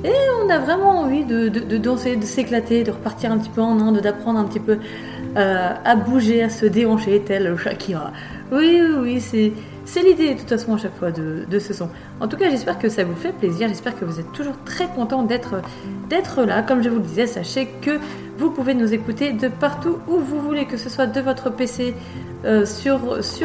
[0.05, 0.11] Et
[0.45, 3.61] on a vraiment envie de, de- de danser, de s'éclater, de repartir un petit peu
[3.61, 4.79] en Inde, d'apprendre un petit peu
[5.37, 8.13] euh, à bouger, à se déhancher, tel Shakira.
[8.51, 9.53] Oui, oui, oui, c'est,
[9.93, 11.91] c'est l'idée de toute façon à chaque fois de, ce son.
[12.19, 14.87] En tout cas, j'espère que ça vous fait plaisir, j'espère que vous êtes toujours très
[14.87, 15.61] content d'être,
[16.47, 16.63] là.
[16.63, 17.99] Comme je vous le disais, sachez que
[18.39, 21.95] vous pouvez nous écouter de partout où vous voulez, que ce soit de votre PC,
[22.47, 23.01] euh, sur,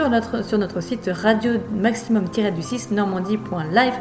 [0.10, 3.94] notre, site radio maximum-du6 normandie.live.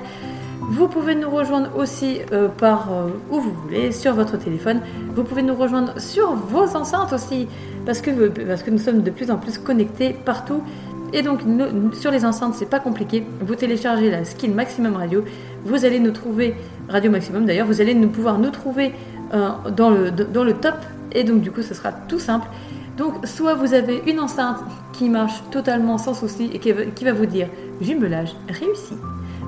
[0.70, 4.82] Vous pouvez nous rejoindre aussi euh, par euh, où vous voulez, sur votre téléphone.
[5.16, 7.48] Vous pouvez nous rejoindre sur vos enceintes aussi,
[7.84, 10.62] parce que nous sommes de plus en plus connectés partout.
[11.16, 11.40] Et donc
[11.94, 13.26] sur les enceintes, c'est pas compliqué.
[13.40, 15.24] Vous téléchargez la skin Maximum Radio.
[15.64, 16.54] Vous allez nous trouver,
[16.90, 18.92] Radio Maximum d'ailleurs, vous allez nous pouvoir nous trouver
[19.32, 20.74] euh, dans, le, dans le top.
[21.12, 22.46] Et donc du coup, ce sera tout simple.
[22.98, 24.58] Donc, soit vous avez une enceinte
[24.92, 27.48] qui marche totalement sans souci et qui va, qui va vous dire
[27.80, 28.94] jumelage réussi.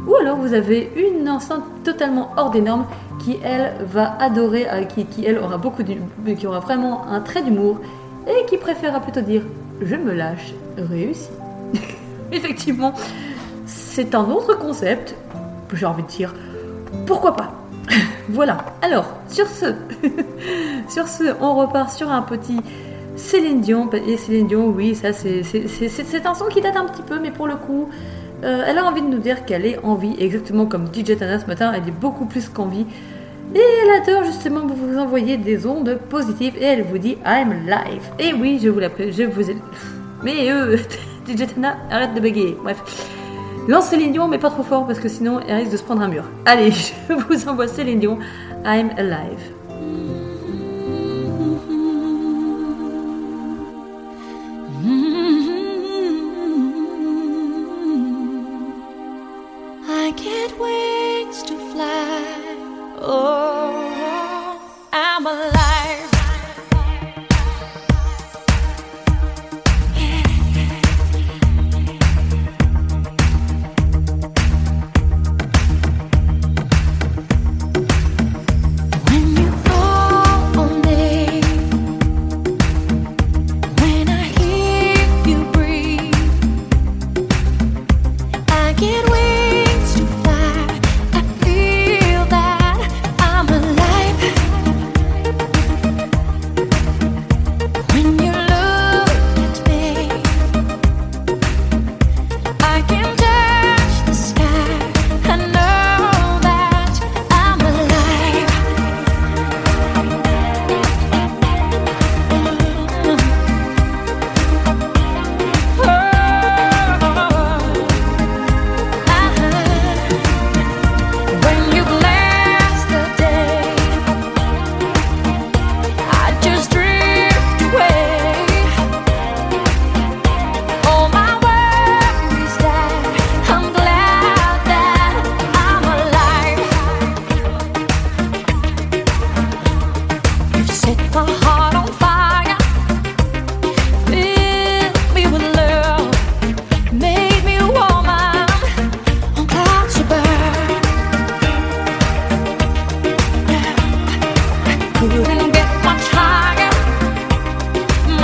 [0.07, 2.86] Ou alors vous avez une enceinte totalement hors des normes
[3.23, 7.43] qui, elle, va adorer, euh, qui, qui, elle, aura beaucoup qui aura vraiment un trait
[7.43, 7.78] d'humour
[8.27, 9.43] et qui préférera plutôt dire
[9.82, 11.28] je me lâche réussi.
[12.32, 12.95] Effectivement,
[13.66, 15.15] c'est un autre concept.
[15.73, 16.35] J'ai envie de dire
[17.07, 17.53] pourquoi pas?
[18.28, 18.59] voilà.
[18.82, 19.66] Alors, sur ce,
[20.89, 22.61] sur ce, on repart sur un petit
[23.16, 23.90] Céline Dion.
[24.07, 27.47] Et Céline Dion, oui, ça c'est un son qui date un petit peu, mais pour
[27.47, 27.89] le coup,
[28.45, 31.40] euh, elle a envie de nous dire qu'elle est en vie, exactement comme DJ Tana
[31.40, 32.86] ce matin, elle est beaucoup plus qu'en vie.
[33.55, 38.03] Et elle adore justement vous envoyer des ondes positives et elle vous dit I'm live.
[38.19, 39.57] Et oui, je vous la je vous ai...
[40.23, 40.77] Mais euh,
[41.29, 42.57] DJ Tana, arrête de bégayer.
[42.63, 42.83] Bref.
[43.69, 46.01] Lance Céline Dion, mais pas trop fort parce que sinon elle risque de se prendre
[46.01, 46.25] un mur.
[46.47, 46.71] Allez,
[47.09, 48.19] je vous envoie Céline Dion,
[48.65, 49.53] I'm alive.
[59.91, 62.57] I get wings to fly.
[63.01, 63.48] Oh,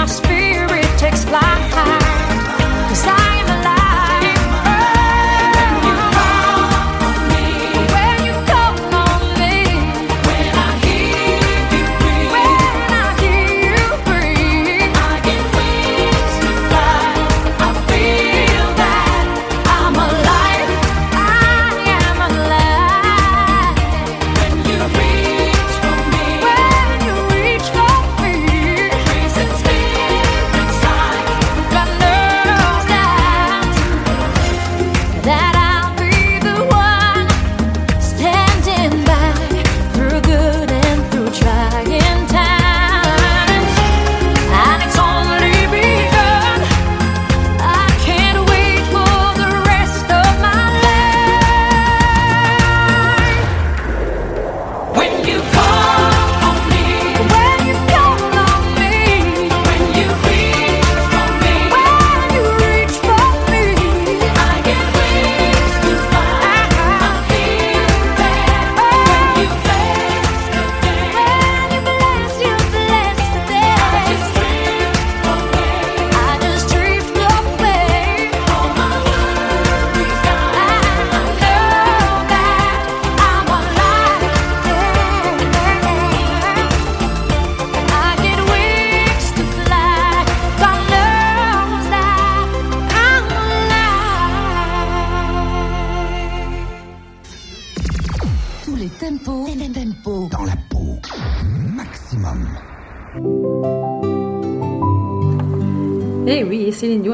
[0.07, 2.04] spirit takes flight.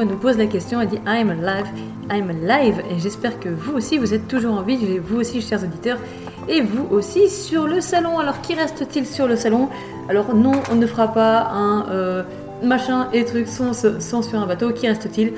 [0.05, 1.67] Nous pose la question, elle dit I'm alive,
[2.11, 5.63] I'm alive, et j'espère que vous aussi vous êtes toujours en vie, vous aussi chers
[5.63, 5.97] auditeurs,
[6.47, 8.19] et vous aussi sur le salon.
[8.19, 9.69] Alors qui reste-t-il sur le salon?
[10.09, 12.23] Alors non, on ne fera pas un euh,
[12.63, 15.33] machin et trucs sont, sont sur un bateau, qui reste-t-il?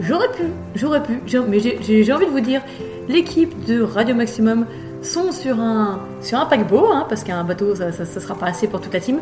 [0.00, 0.44] J'aurais pu,
[0.74, 2.62] j'aurais pu, mais j'ai- envie de vous dire,
[3.08, 4.66] l'équipe de Radio Maximum
[5.02, 8.66] sont sur un, sur un paquebot, hein, parce qu'un bateau ça, ça sera pas assez
[8.66, 9.20] pour toute la team,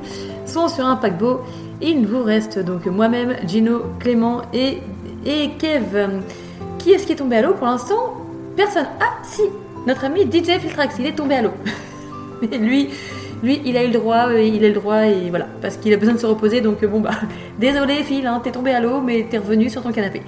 [0.49, 1.41] sont sur un paquebot.
[1.81, 4.81] Il vous reste donc moi-même, Gino, Clément et,
[5.59, 6.09] Kev.
[6.79, 8.15] Qui est-ce qui est tombé à l'eau pour l'instant?
[8.57, 8.87] Personne.
[9.01, 9.43] Ah si,
[9.87, 11.53] notre ami DJ Filtrax, il est tombé à l'eau.
[12.43, 12.91] Mais lui,
[13.43, 15.93] lui, il a eu le droit, euh, il a le droit et voilà, parce qu'il
[15.93, 16.61] a besoin de se reposer.
[16.61, 17.11] Donc euh, bon bah,
[17.59, 20.23] désolé Phil, hein, t'es tombé à l'eau, mais t'es revenu sur ton canapé.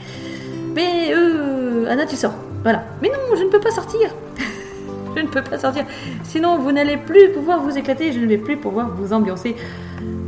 [0.75, 2.35] Mais euh, Anna, tu sors.
[2.63, 2.85] Voilà.
[3.03, 4.15] Mais non, je ne peux pas sortir.
[5.17, 5.85] je ne peux pas sortir.
[6.23, 8.13] Sinon, vous n'allez plus pouvoir vous éclater.
[8.13, 9.57] Je ne vais plus pouvoir vous ambiancer.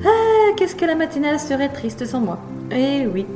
[0.04, 2.38] Ah, qu'est-ce que la matinale serait triste sans moi.
[2.70, 3.26] Eh oui.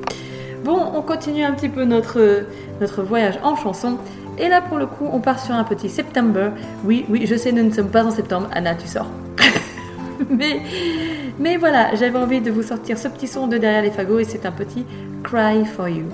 [0.65, 2.47] Bon, on continue un petit peu notre,
[2.81, 3.99] notre voyage en chanson.
[4.39, 6.51] Et là, pour le coup, on part sur un petit September.
[6.85, 8.49] Oui, oui, je sais, nous ne sommes pas en septembre.
[8.53, 9.11] Anna, tu sors.
[10.31, 10.61] mais,
[11.39, 14.25] mais voilà, j'avais envie de vous sortir ce petit son de derrière les fagots et
[14.25, 14.85] c'est un petit
[15.23, 16.07] Cry for You.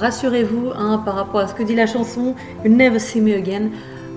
[0.00, 3.70] Rassurez-vous hein, par rapport à ce que dit la chanson Never See Me Again.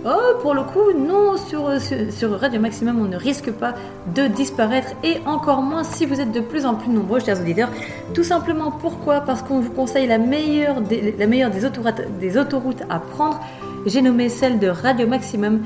[0.05, 3.73] Oh, pour le coup, non, sur, Radio Maximum, on ne risque pas
[4.13, 7.69] de disparaître et encore moins si vous êtes de plus en plus nombreux, chers auditeurs.
[8.13, 9.21] Tout simplement pourquoi?
[9.21, 13.39] Parce qu'on vous conseille la meilleure des autoroutes à prendre.
[13.85, 15.61] J'ai nommé celle de Radio Maximum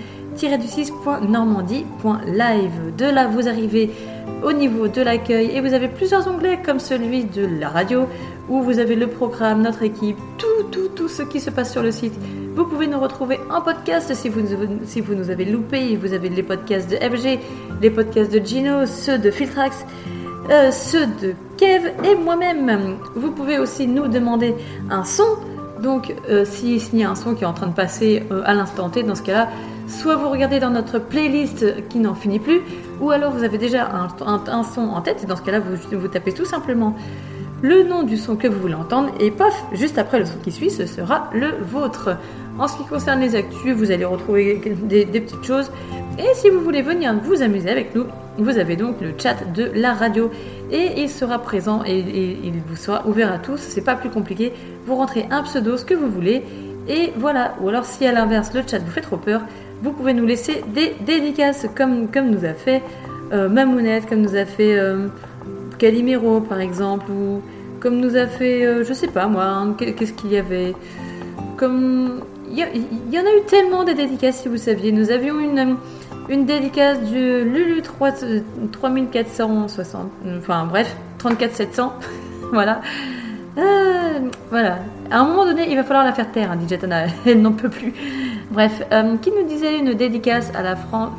[0.45, 2.95] du 6.normandie.live.
[2.95, 3.89] De là, vous arrivez
[4.43, 8.07] au niveau de l'accueil et vous avez plusieurs onglets comme celui de la radio
[8.49, 11.81] où vous avez le programme, notre équipe, tout, tout, tout ce qui se passe sur
[11.83, 12.13] le site.
[12.55, 14.41] Vous pouvez nous retrouver en podcast si vous,
[15.15, 15.95] nous avez loupé.
[15.95, 17.39] Vous avez les podcasts de FG,
[17.81, 19.85] les podcasts de Gino, ceux de Filtrax,
[20.49, 22.95] euh, ceux de Kev et moi-même.
[23.15, 24.55] Vous pouvez aussi nous demander
[24.89, 25.23] un son.
[25.83, 28.41] Donc, euh, si- s'il y a un son qui est en train de passer euh,
[28.45, 29.49] à l'instant T, dans ce cas-là,
[29.87, 32.61] soit vous regardez dans notre playlist qui n'en finit plus,
[32.99, 35.59] ou alors vous avez déjà un, son en tête, et dans ce cas-là,
[35.91, 36.95] vous tapez tout simplement
[37.61, 40.51] le nom du son que vous voulez entendre, et paf, juste après le son qui
[40.51, 42.17] suit, ce sera le vôtre.
[42.59, 45.71] En ce qui concerne les actus, vous allez retrouver des, petites choses,
[46.17, 48.05] et si vous voulez venir vous amuser avec nous,
[48.37, 50.31] vous avez donc le chat de la radio,
[50.71, 54.53] et il sera présent, et, il vous sera ouvert à tous, c'est pas plus compliqué,
[54.85, 56.43] vous rentrez un pseudo, ce que vous voulez,
[56.87, 59.41] et voilà, ou alors si à l'inverse le chat vous fait trop peur,
[59.81, 62.81] vous pouvez nous laisser des dédicaces comme, comme nous a fait
[63.33, 65.07] euh, Mamounette, comme nous a fait euh,
[65.77, 67.41] Calimero par exemple, ou
[67.79, 70.73] comme nous a fait, euh, je sais pas moi, hein, qu'est- qu'est-ce qu'il y avait?
[71.57, 72.21] Comme.
[72.49, 74.91] Il y, en a eu tellement des dédicaces si vous saviez.
[74.93, 75.75] Nous avions une,
[76.29, 78.11] une dédicace du Lulu 3,
[78.71, 80.09] 3460,
[80.39, 81.93] enfin bref, 34700,
[82.53, 82.81] voilà.
[83.57, 84.79] Euh, voilà.
[85.11, 87.05] À un moment donné, il va falloir la faire taire, hein, DJ Tana.
[87.25, 87.93] Elle n'en peut plus.
[88.51, 91.11] Bref, euh, qui nous disait une dédicace à la France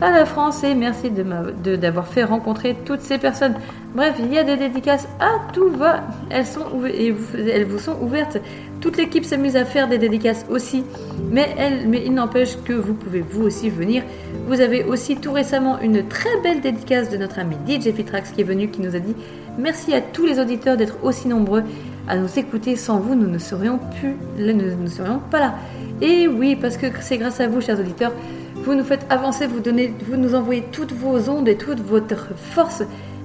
[0.00, 3.54] à la France et merci d'avoir fait rencontrer toutes ces personnes.
[3.94, 6.02] Bref, il y a des dédicaces à tout va.
[6.30, 8.38] Elles, sont et vous, elles vous sont ouvertes.
[8.80, 10.84] Toute l'équipe s'amuse à faire des dédicaces aussi.
[11.30, 14.02] Mais, elle, mais il n'empêche que vous pouvez vous aussi venir.
[14.46, 18.40] Vous avez aussi tout récemment une très belle dédicace de notre ami DJ Fitrax qui
[18.40, 19.14] est venu, qui nous a dit
[19.58, 21.62] merci à tous les auditeurs d'être aussi nombreux
[22.08, 22.76] à nous écouter.
[22.76, 25.54] Sans vous, nous ne serions plus, nous ne serions pas là.
[26.00, 28.12] Et oui, parce que c'est grâce à vous, chers auditeurs,
[28.62, 32.34] vous nous faites avancer, vous, donnez, vous nous envoyez toutes vos ondes et toute votre
[32.36, 32.82] force.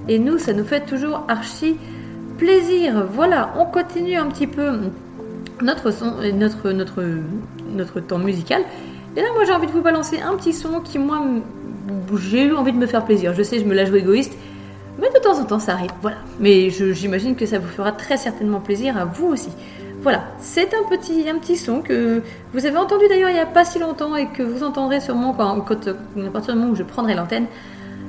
[0.08, 1.76] Et nous, ça nous fait toujours archi
[2.38, 3.06] plaisir.
[3.12, 4.78] Voilà, on continue un petit peu
[5.62, 7.02] notre son, euh, notre, notre,
[7.74, 8.62] notre temps musical.
[9.16, 11.22] Et là, moi, j'ai envie de vous balancer un petit son qui, moi,
[12.16, 13.34] j'ai eu envie de me faire plaisir.
[13.34, 14.36] Je sais, je me la joue égoïste,
[15.00, 15.90] mais de temps en temps, ça arrive.
[16.02, 16.18] Voilà.
[16.40, 19.50] Mais j'imagine que ça vous fera très certainement plaisir à vous aussi.
[20.06, 22.22] Voilà, c'est un petit, un petit son que
[22.52, 25.32] vous avez entendu d'ailleurs il n'y a pas si longtemps et que vous entendrez sûrement
[25.32, 27.46] quand, à partir du moment où je prendrai l'antenne.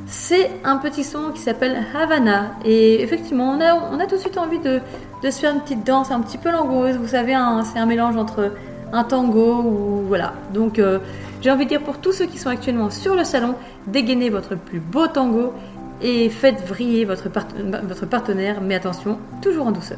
[0.06, 2.52] C'est un petit son qui s'appelle Havana.
[2.64, 4.80] Et effectivement, on a, on a tout de suite envie de,
[5.24, 6.98] de se faire une petite danse un petit peu langoureuse.
[6.98, 8.52] Vous savez, c'est un mélange entre
[8.94, 10.34] un tango ou voilà.
[10.53, 10.99] Donc, euh,
[11.41, 13.56] j'ai envie de dire pour tous ceux qui sont actuellement sur le salon,
[13.88, 15.52] dégainez votre plus beau tango
[16.03, 17.28] et faites vriller votre,
[17.88, 18.61] votre partenaire.
[18.61, 19.98] Mais attention, toujours en douceur.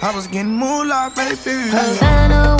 [0.00, 1.70] I was getting moolah, baby.
[1.70, 2.56] Havana,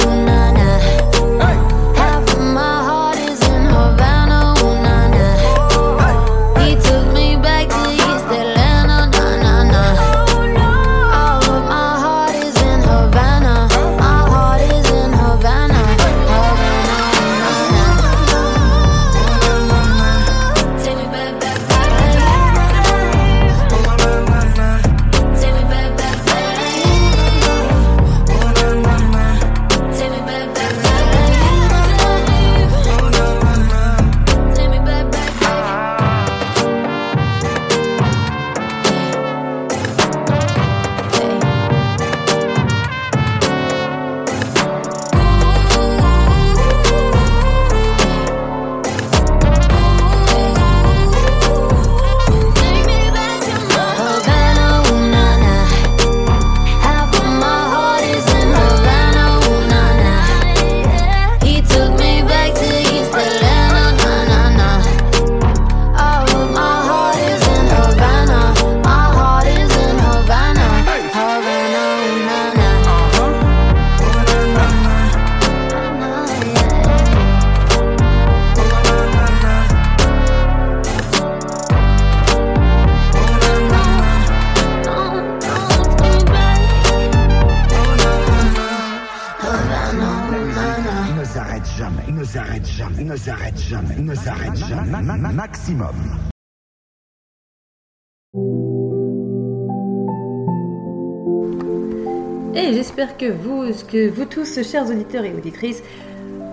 [102.54, 105.82] Et j'espère que vous tous, chers auditeurs et auditrices,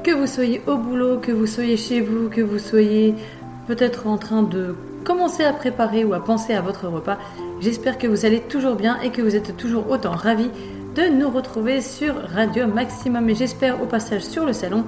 [0.04, 3.16] que vous soyez au boulot, que vous soyez chez vous, que vous soyez
[3.68, 7.18] peut-être en train de commencer à préparer ou à penser à votre repas,
[7.62, 10.52] j'espère que vous allez toujours bien et que vous êtes toujours autant ravis
[10.96, 13.28] de nous retrouver sur Radio Maximum.
[13.30, 14.86] Et j'espère au passage sur le salon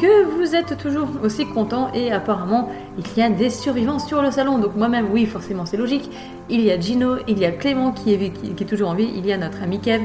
[0.00, 4.30] que vous êtes toujours aussi contents et apparemment il y a des survivants sur le
[4.30, 4.58] salon.
[4.58, 6.10] Donc moi-même, oui, forcément c'est logique.
[6.48, 9.10] Il y a Gino, il y a Clément qui est, qui- est toujours en vie,
[9.16, 10.02] il y a notre ami Kev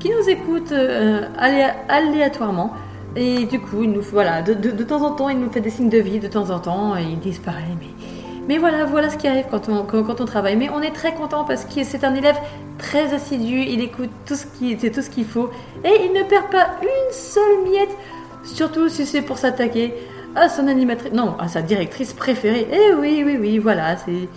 [0.00, 2.72] qui nous écoute euh, aléa- aléatoirement.
[3.14, 4.54] Et du coup, il nous, voilà, de,
[4.84, 7.02] temps en temps, il nous fait des signes de vie, de temps en temps, et
[7.02, 7.58] il disparaît.
[8.48, 10.56] Mais, voilà, voilà ce qui arrive quand on, travaille.
[10.56, 12.38] Mais on est très content parce que c'est un élève
[12.78, 15.50] très assidu, il écoute tout ce qui, c'est tout ce qu'il faut,
[15.84, 17.94] et il ne perd pas une seule miette,
[18.44, 19.94] surtout si c'est pour s'attaquer
[20.34, 22.66] à son animatrice, non, à sa directrice préférée.
[22.72, 24.28] Et oui, oui, oui, voilà, c'est...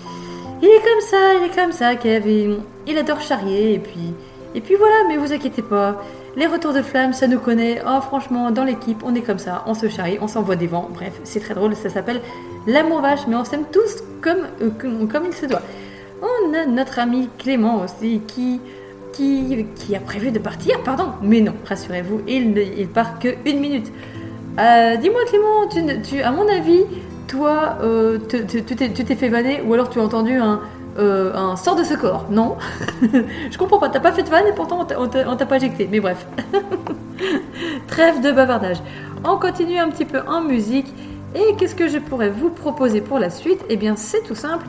[0.61, 2.57] Il est comme ça, il est comme ça, Kev, et
[2.87, 4.13] il adore charrier, et puis...
[4.55, 6.01] Et puis voilà, mais vous inquiétez pas,
[6.37, 7.81] les retours de flammes, ça nous connaît.
[7.85, 10.89] Oh, franchement, dans l'équipe, on est comme ça, on se charrie, on s'envoie des vents.
[10.93, 12.21] Bref, c'est très drôle, ça s'appelle
[12.67, 15.61] l'amour vache, mais on s'aime tous comme, euh, comme, comme il se doit.
[16.21, 18.59] On a notre ami Clément aussi, qui,
[19.15, 21.05] qui, a prévu de partir, pardon.
[21.21, 23.91] Mais non, rassurez-vous, il, part que une minute.
[24.59, 26.83] Euh, Dis-moi Clément, à mon avis,
[27.27, 30.61] toi, euh, tu t'es fait vanner ou alors tu as entendu un,
[30.97, 32.55] euh, sort de secours, non?
[33.51, 35.35] Je comprends pas, t'as pas fait de vanne et pourtant on t'a- on t'a on
[35.35, 36.25] t'a pas éjecté, mais bref.
[37.87, 38.77] Trêve de bavardage.
[39.23, 40.87] On continue un petit peu en musique.
[41.35, 43.59] Et qu'est-ce que je pourrais vous proposer pour la suite?
[43.69, 44.65] Eh bien, c'est tout simple.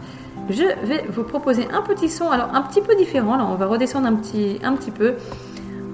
[0.49, 3.37] Je vais vous proposer un petit son, alors un petit peu différent.
[3.37, 5.15] Là, on va redescendre un petit, un petit peu.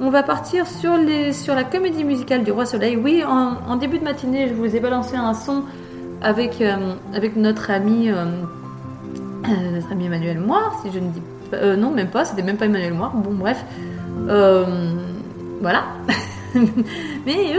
[0.00, 2.96] On va partir sur, les, sur la comédie musicale du Roi Soleil.
[2.96, 5.62] Oui, en, début de matinée, je vous ai balancé un son
[6.20, 8.24] avec, euh, avec notre ami, euh,
[9.46, 11.76] euh, notre ami Emmanuel Moire, si je ne dis pas.
[11.76, 13.12] non, même pas, c'était même pas Emmanuel Moire.
[13.14, 13.64] Bon, bref.
[15.60, 15.84] Voilà.
[17.26, 17.54] Mais,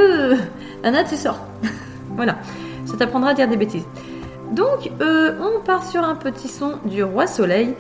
[0.84, 1.40] Anna, tu sors.
[2.16, 2.38] voilà.
[2.86, 3.86] Ça t'apprendra à dire des bêtises.
[4.52, 7.74] Donc, euh, on part sur un petit son du Roi Soleil.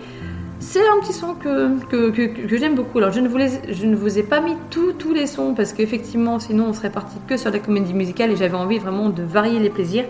[0.59, 2.97] C'est un petit son que, que, que- j'aime beaucoup.
[2.99, 3.37] Alors, je ne, vous
[3.69, 6.89] je ne vous ai pas mis tous tous les sons parce qu'effectivement, sinon, on serait
[6.89, 10.05] parti que sur la comédie musicale et j'avais envie vraiment de varier les plaisirs.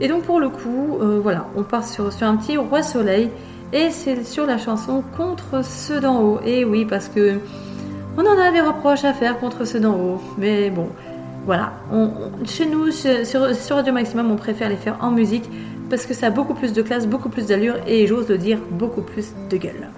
[0.00, 3.30] Et donc, pour le coup, euh, voilà, on part sur, sur un petit Roi Soleil
[3.72, 6.40] et c'est sur la chanson Contre ceux d'en haut.
[6.44, 7.38] Et oui, parce que
[8.16, 10.20] on en a des reproches à faire contre ceux d'en haut.
[10.38, 10.88] Mais bon,
[11.46, 11.72] voilà.
[12.44, 15.48] Chez nous, sur Radio Maximum, on préfère les faire en musique
[15.88, 18.58] parce que ça a beaucoup plus de classe, beaucoup plus d'allure et j'ose le dire,
[18.70, 19.88] beaucoup plus de gueule.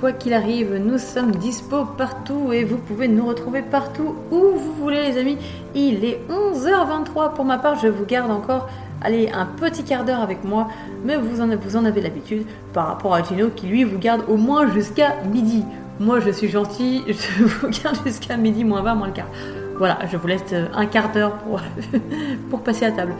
[0.00, 4.72] Quoi qu'il arrive, nous sommes dispo partout et vous pouvez nous retrouver partout où vous
[4.80, 5.36] voulez les amis.
[5.74, 8.68] Il est 11h23 pour ma part, je vous garde encore
[9.02, 10.68] allez, un petit quart d'heure avec moi,
[11.04, 14.70] mais vous en, avez l'habitude par rapport à Gino qui lui vous garde au moins
[14.72, 15.64] jusqu'à midi.
[15.98, 19.28] Moi je suis gentil, je vous garde jusqu'à midi moins 20 moins le quart.
[19.76, 21.38] Voilà, je vous laisse euh, un quart d'heure
[22.50, 23.14] pour, passer à table.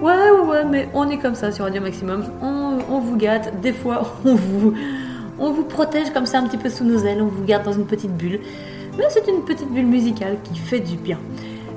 [0.00, 2.24] Ouais, ouais, ouais, mais on est comme ça sur Radio Maximum.
[2.40, 4.74] On, vous gâte, des fois on vous
[5.74, 8.16] protège comme ça un petit peu sous nos ailes, on vous garde dans une petite
[8.16, 8.38] bulle.
[8.96, 11.18] Mais c'est une petite bulle musicale qui fait du bien.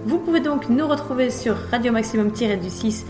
[0.06, 3.06] Vous pouvez donc nous retrouver sur Radio Maximum-du-6 du 6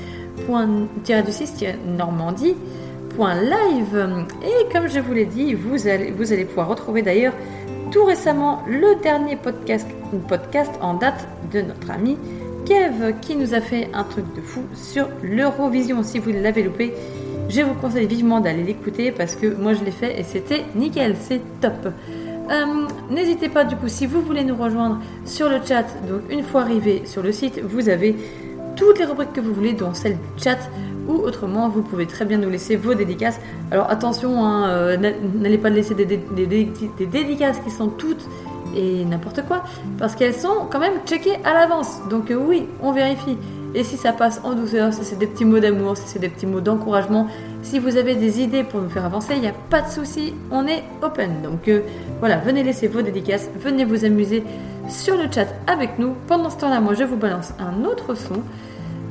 [1.98, 2.56] Normandie
[3.18, 7.34] live et comme je vous l'ai dit vous allez, vous allez pouvoir retrouver d'ailleurs
[7.92, 9.88] tout récemment le dernier podcast,
[10.28, 12.18] podcast en date de notre ami
[12.66, 16.94] Kev qui nous a fait un truc de fou sur l'Eurovision si vous l'avez loupé
[17.50, 21.16] je vous conseille vivement d'aller l'écouter parce que moi je l'ai fait et c'était nickel
[21.20, 22.66] c'est top euh,
[23.10, 26.62] N'hésitez pas du coup si vous voulez nous rejoindre sur le chat donc une fois
[26.62, 28.16] arrivé sur le site vous avez
[28.78, 30.60] toutes les rubriques que vous voulez, dont celle du chat,
[31.08, 33.40] ou autrement, vous pouvez très bien nous laisser vos dédicaces.
[33.72, 38.26] Alors attention, hein, euh, n'allez pas laisser des, dédicaces qui sont toutes
[38.76, 39.64] et n'importe quoi,
[39.98, 42.02] parce qu'elles sont quand même checkées à l'avance.
[42.10, 43.38] Donc euh, oui, on vérifie.
[43.76, 46.30] Et si ça passe en douceur, si c'est des petits mots d'amour, si c'est des
[46.30, 47.28] petits mots d'encouragement,
[47.62, 50.34] si vous avez des idées pour nous faire avancer, il n'y a pas de souci,
[50.52, 51.42] on est open.
[51.44, 51.82] Donc euh,
[52.20, 54.44] voilà, venez laisser vos dédicaces, venez vous amuser
[54.90, 56.14] sur le chat avec nous.
[56.28, 58.42] Pendant ce temps-là, moi je vous balance un autre son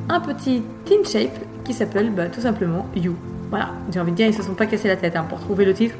[0.09, 3.15] un petit Teen Shape qui s'appelle bah, tout simplement You.
[3.51, 5.65] Voilà, j'ai envie de dire, ils se sont pas cassés la tête hein, pour trouver
[5.65, 5.95] le titre.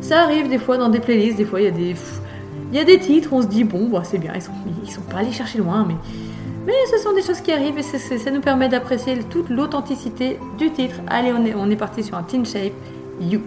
[0.00, 1.94] Ça arrive des fois dans des playlists, des fois il y a des,
[2.72, 4.52] y a des titres, on se dit bon, bah, c'est bien, ils sont,
[4.84, 5.94] ils sont pas allés chercher loin, mais,
[6.64, 10.70] mais ce sont des choses qui arrivent et ça nous permet d'apprécier toute l'authenticité du
[10.70, 10.96] titre.
[11.08, 12.72] Allez, on est, on est parti sur un Teen Shape,
[13.20, 13.40] You.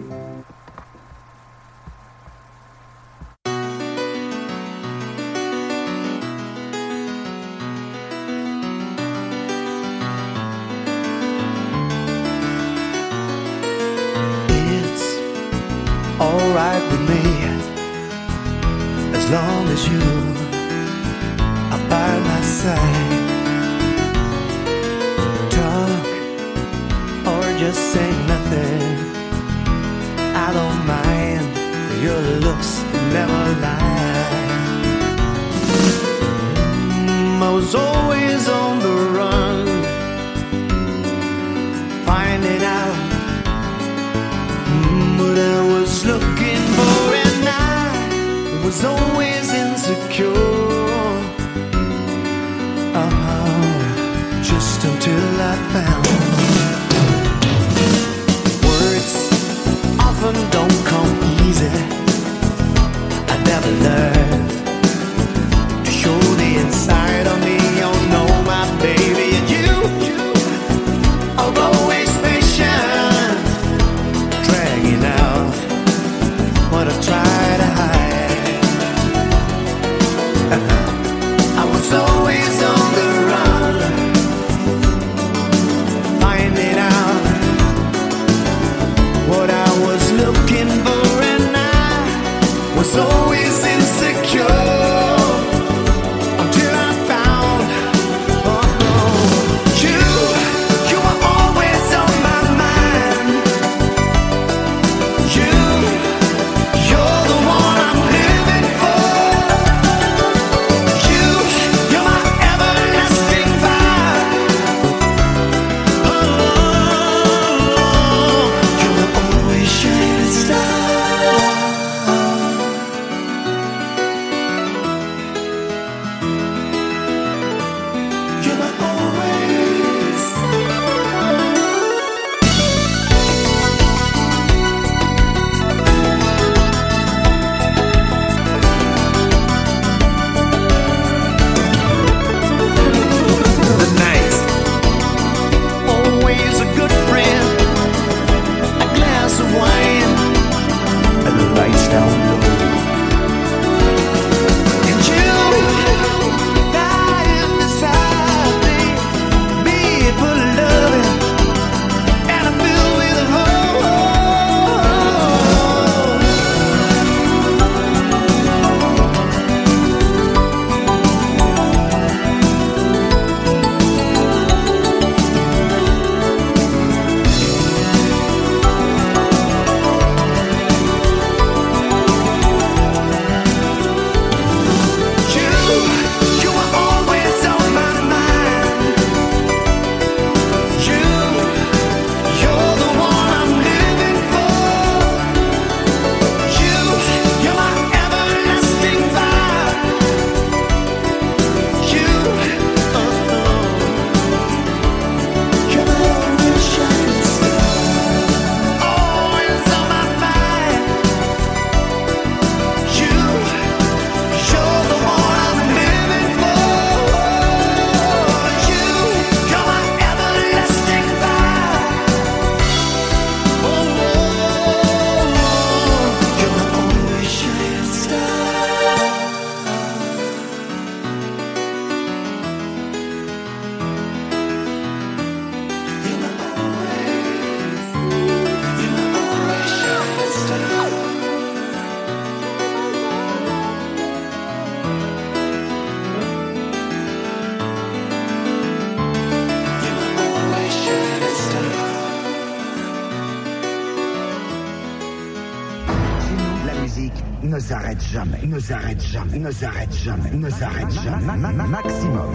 [258.00, 261.24] S'arrête jamais, ne s'arrête jamais, ne s'arrête jamais, ne s'arrête jamais.
[261.24, 262.30] Ma- ma- ma- Maximum.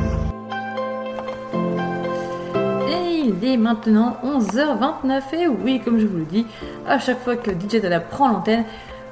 [2.90, 6.46] Et il est maintenant 11h29 et oui, comme je vous le dis,
[6.88, 8.64] à chaque fois que DJ Dada prend l'antenne,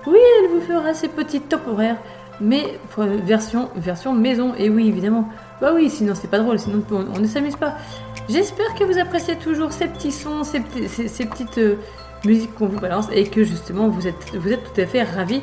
[0.08, 1.98] oui, elle vous fera ses petits top horaires,
[2.42, 4.54] mais version, version maison.
[4.58, 5.30] Et oui, évidemment.
[5.62, 7.76] Bah oui, sinon c'est pas drôle, sinon on, ne s'amuse pas.
[8.30, 10.62] J'espère que vous appréciez toujours ces petits sons, ces
[11.26, 11.76] petites euh,
[12.26, 15.42] musiques qu'on vous balance et que justement vous êtes, vous êtes tout à fait ravis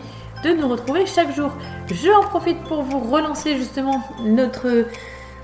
[0.55, 1.53] de nous retrouver chaque jour.
[1.91, 4.87] Je en profite pour vous relancer justement notre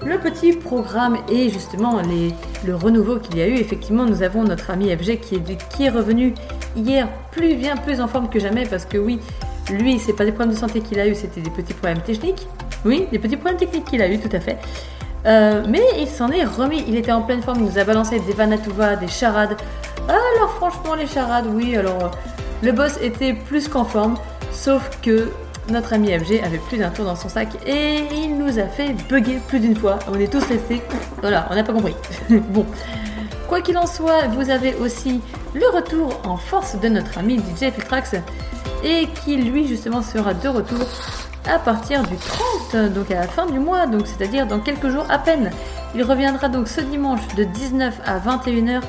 [0.04, 2.34] le petit programme et justement les,
[2.66, 3.54] le renouveau qu'il y a eu.
[3.54, 6.34] Effectivement, nous avons notre ami FG qui est, qui est revenu
[6.76, 9.20] hier plus bien plus en forme que jamais parce que oui,
[9.70, 12.46] lui, c'est pas des problèmes de santé qu'il a eu, c'était des petits problèmes techniques.
[12.84, 14.58] Oui, des petits problèmes techniques qu'il a eu, tout à fait.
[15.24, 18.18] Euh, mais il s'en est remis, il était en pleine forme, il nous a balancé
[18.18, 19.56] des Vanatuva, des charades.
[20.08, 22.08] Alors franchement les charades, oui, alors euh,
[22.62, 24.16] le boss était plus qu'en forme,
[24.52, 25.30] sauf que
[25.68, 28.94] notre ami FG avait plus d'un tour dans son sac et il nous a fait
[29.08, 29.98] bugger plus d'une fois.
[30.08, 30.82] On est tous restés,
[31.20, 31.94] voilà, on n'a pas compris.
[32.30, 32.66] bon,
[33.48, 35.20] quoi qu'il en soit, vous avez aussi
[35.54, 38.16] le retour en force de notre ami DJ Filtrax
[38.84, 40.80] et qui lui justement sera de retour
[41.48, 45.06] à partir du 30, donc à la fin du mois, donc c'est-à-dire dans quelques jours
[45.10, 45.50] à peine.
[45.94, 48.80] Il reviendra donc ce dimanche de 19 à 21h,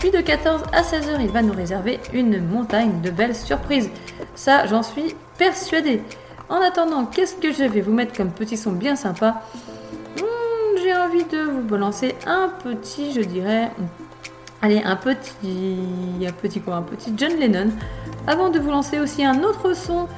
[0.00, 3.90] puis de 14 à 16h, il va nous réserver une montagne de belles surprises.
[4.34, 6.02] Ça, j'en suis persuadée.
[6.48, 9.42] En attendant, qu'est-ce que je vais vous mettre comme petit son bien sympa?
[10.18, 13.70] Hmm, J'ai envie de vous balancer un petit, je dirais,
[14.62, 15.76] allez, un petit,
[16.26, 17.68] un petit quoi, un petit John Lennon,
[18.26, 20.08] avant de vous lancer aussi un autre son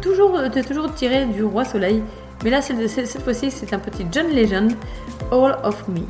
[0.00, 0.40] toujours,
[0.94, 2.00] tiré du Roi Soleil.
[2.44, 4.72] Mais là, cette fois-ci, c'est un petit John Legend,
[5.32, 6.02] All of Me.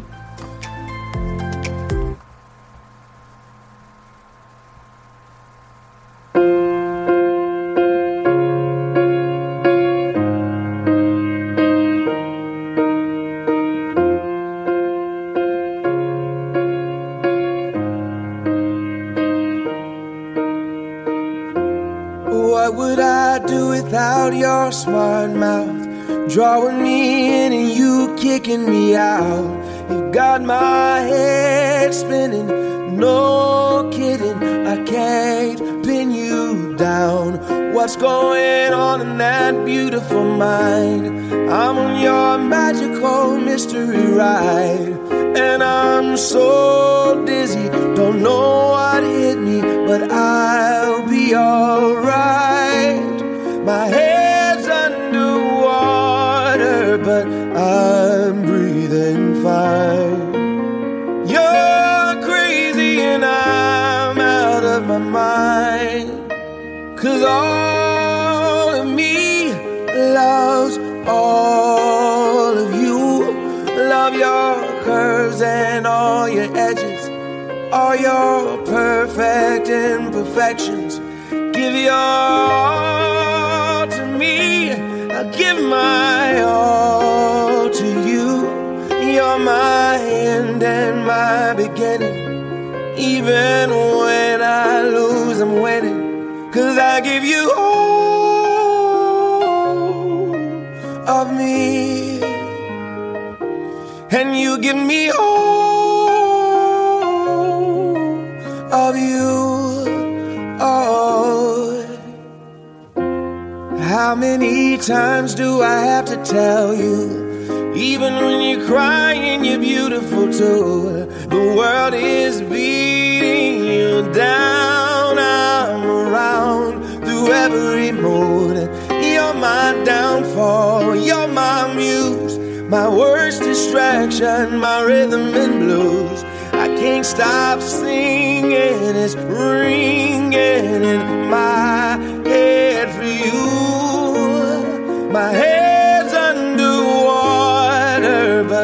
[121.05, 125.19] The world is beating you down.
[125.19, 128.57] I'm around through every mood.
[129.05, 130.97] You're my downfall.
[130.97, 132.39] You're my muse.
[132.71, 136.25] My worst distraction, my rhythm and blues.
[136.53, 138.97] I can't stop singing.
[139.05, 145.13] It's ringing in my head for you.
[145.13, 145.56] My head's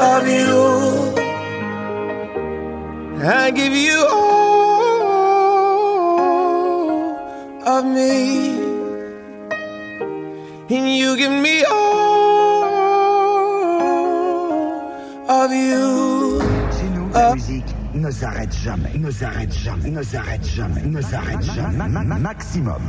[0.00, 1.14] of you.
[3.20, 4.98] I give you all
[7.66, 8.56] of me.
[10.70, 11.88] And you give me all
[15.28, 16.40] of you.
[16.78, 21.42] Chez nous, la musique ne s'arrête jamais, ne s'arrête jamais, ne s'arrête jamais, ne s'arrête
[21.42, 21.76] jamais.
[21.76, 22.82] Ma- ma- ma- Maximum.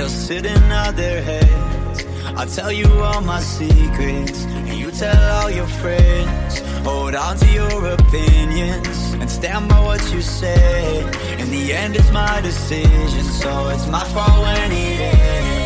[0.00, 2.06] They'll sit nod their heads.
[2.34, 6.60] I'll tell you all my secrets, and you tell all your friends.
[6.88, 11.00] Hold on to your opinions, and stand by what you say.
[11.38, 15.59] In the end, it's my decision, so it's my fault when it ends.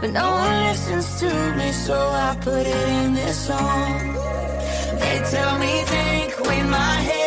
[0.00, 4.14] But no one listens to me, so I put it in this song.
[4.98, 7.19] They tell me think with my head,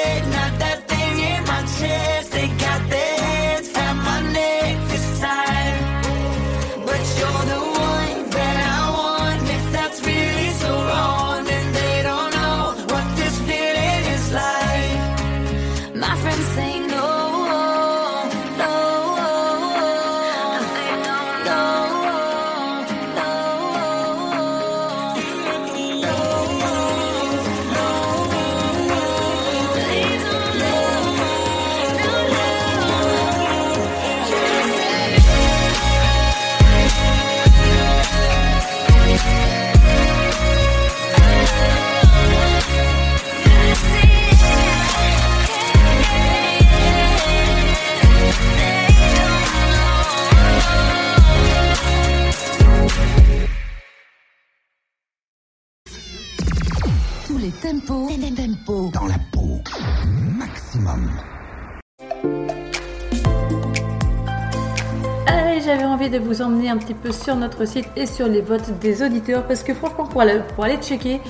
[67.14, 70.64] sur notre site et sur les votes des auditeurs parce que franchement, pour aller, pour
[70.65, 71.22] aller checker,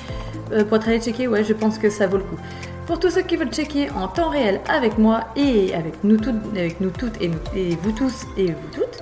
[0.51, 2.38] euh, pour être allé checker, ouais, je pense que ça vaut le coup.
[2.88, 6.35] Pour tous ceux qui veulent checker en temps réel avec moi et avec nous toutes,
[6.55, 8.99] avec nous toutes et, nous- et vous tous et vous toutes,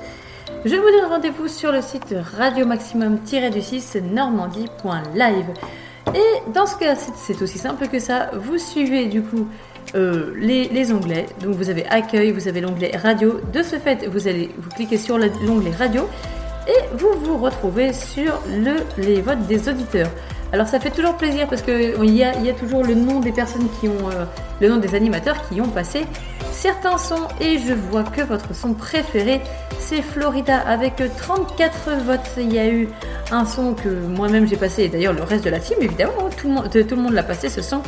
[0.65, 5.45] je vous donne rendez-vous sur le site radio maximum-du6 normandie.live.
[6.15, 8.29] Et dans ce cas, c'est- aussi simple que ça.
[8.33, 9.47] Vous suivez du coup
[9.95, 11.25] euh, les, les onglets.
[11.41, 13.39] Donc vous avez accueil, vous avez l'onglet radio.
[13.51, 16.07] De ce fait, vous allez vous cliquez sur le- l'onglet radio
[16.67, 20.09] et vous vous retrouvez sur le, les votes des auditeurs.
[20.53, 23.31] Alors ça fait toujours plaisir parce qu'il y a, y a toujours le nom des
[23.31, 24.25] personnes qui ont, euh,
[24.59, 26.05] le nom des animateurs qui ont passé
[26.51, 29.41] certains sons et je vois que votre son préféré
[29.79, 32.19] c'est Florida avec 34 votes.
[32.37, 32.89] Il y a eu
[33.31, 36.47] un son que moi-même j'ai passé et d'ailleurs le reste de la team évidemment, tout
[36.47, 37.81] le monde, tout le monde l'a passé ce son.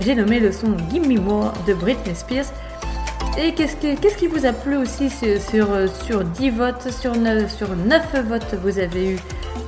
[0.00, 2.46] J'ai nommé le son Give Me More de Britney Spears.
[3.40, 5.68] Et qu'est-ce, que- qu'est-ce qui vous a plu aussi sur, sur,
[6.04, 9.16] sur 10 votes, sur 9, sur 9 votes, vous avez eu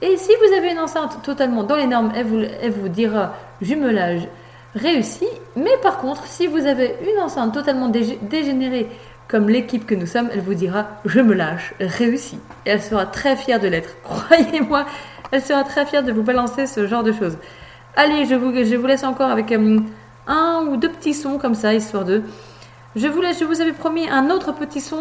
[0.00, 3.34] Et si vous avez une enceinte totalement dans les normes, elle vous, elle vous dira
[3.60, 4.28] jumelage
[4.74, 5.26] réussi.
[5.56, 8.88] Mais par contre, si vous avez une enceinte totalement dégé- dégénérée,
[9.28, 12.38] comme l'équipe que nous sommes, elle vous dira je me lâche, réussi.
[12.66, 13.90] Et elle sera très fière de l'être.
[14.04, 14.86] Croyez-moi,
[15.30, 17.38] elle sera très fière de vous balancer ce genre de choses.
[17.96, 19.78] Allez, je vous, je vous laisse encore avec euh,
[20.26, 22.22] un ou deux petits sons comme ça, histoire de.
[22.94, 24.98] Je vous, laisse, je vous avais promis un autre petit son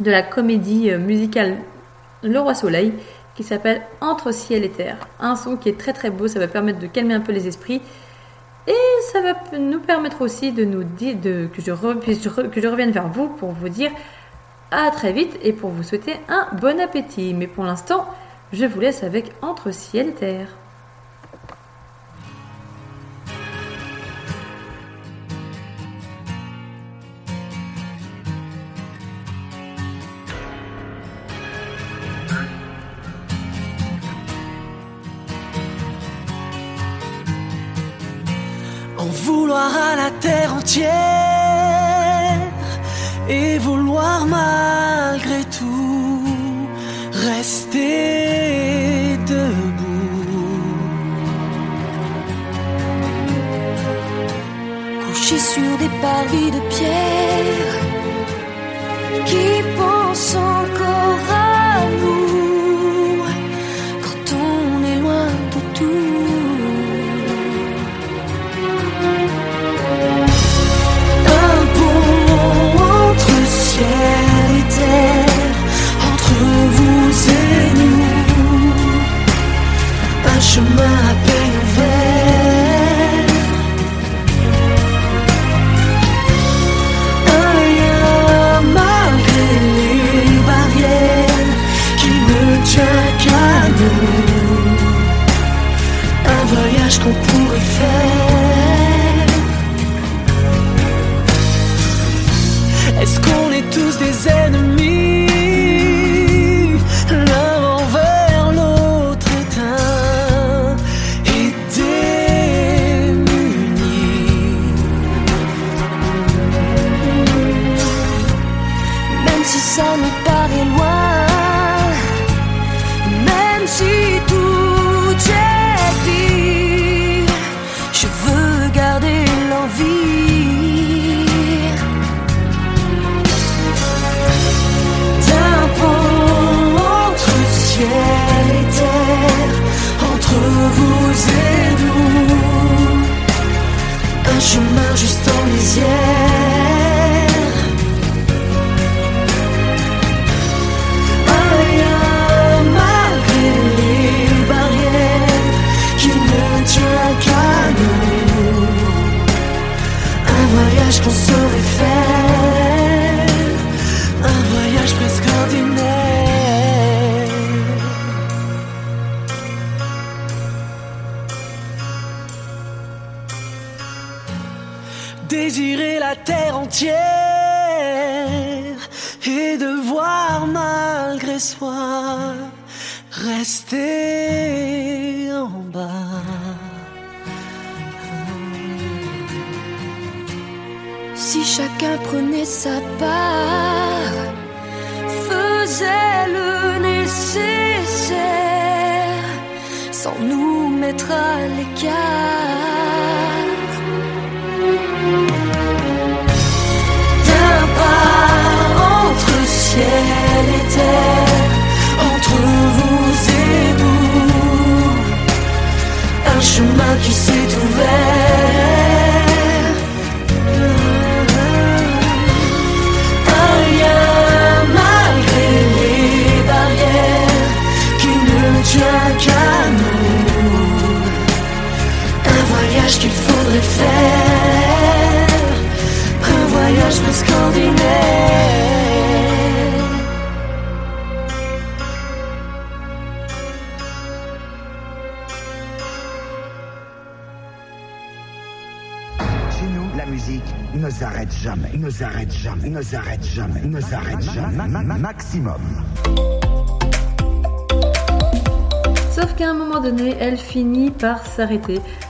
[0.00, 1.56] de la comédie euh, musicale
[2.22, 2.92] Le Roi Soleil
[3.34, 4.96] qui s'appelle Entre ciel et terre.
[5.20, 7.46] Un son qui est très très beau, ça va permettre de calmer un peu les
[7.46, 7.80] esprits.
[8.68, 8.74] Et
[9.12, 11.72] ça va nous permettre aussi de nous dire que, je
[12.48, 13.90] que je revienne vers vous pour vous dire
[14.70, 17.32] à très vite et pour vous souhaiter un bon appétit.
[17.32, 18.06] Mais pour l'instant,
[18.52, 20.48] je vous laisse avec Entre ciel et terre.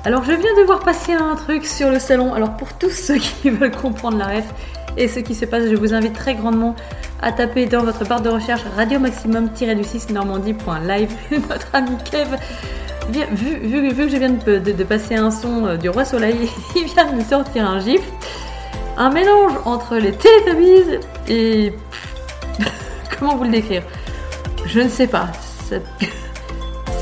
[0.04, 2.34] Alors je viens de voir passer un truc sur le salon.
[2.34, 4.44] Alors pour tous ceux qui veulent comprendre la ref
[4.96, 6.74] et ce qui se passe, je vous invite très grandement
[7.22, 11.10] à taper dans votre barre de recherche radio maximum-du6 normandie.live.
[11.48, 12.36] Notre ami Kev,
[13.10, 16.84] vu, vu- vu que je viens de, passer un son euh, du roi soleil, il
[16.86, 18.02] vient de me sortir un gif.
[18.96, 20.98] Un mélange entre les Teletubbies
[21.28, 21.72] et...
[23.18, 23.82] Comment vous le décrire?
[24.66, 25.28] Je ne sais pas.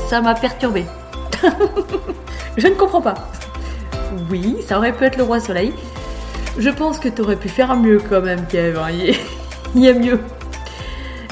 [0.07, 0.85] Ça m'a perturbé.
[2.57, 3.15] je ne comprends pas.
[4.29, 5.73] Oui, ça aurait pu être le roi soleil.
[6.57, 8.77] Je pense que t'aurais pu faire mieux quand même, Kev.
[8.79, 8.87] hein.
[8.91, 9.15] Il
[9.75, 10.19] il y a mieux.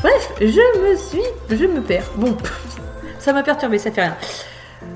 [0.02, 0.46] Bref, je
[0.82, 1.24] me suis.
[1.50, 2.12] Je me perds.
[2.16, 2.36] Bon,
[3.20, 4.16] ça m'a perturbé, ça fait rien.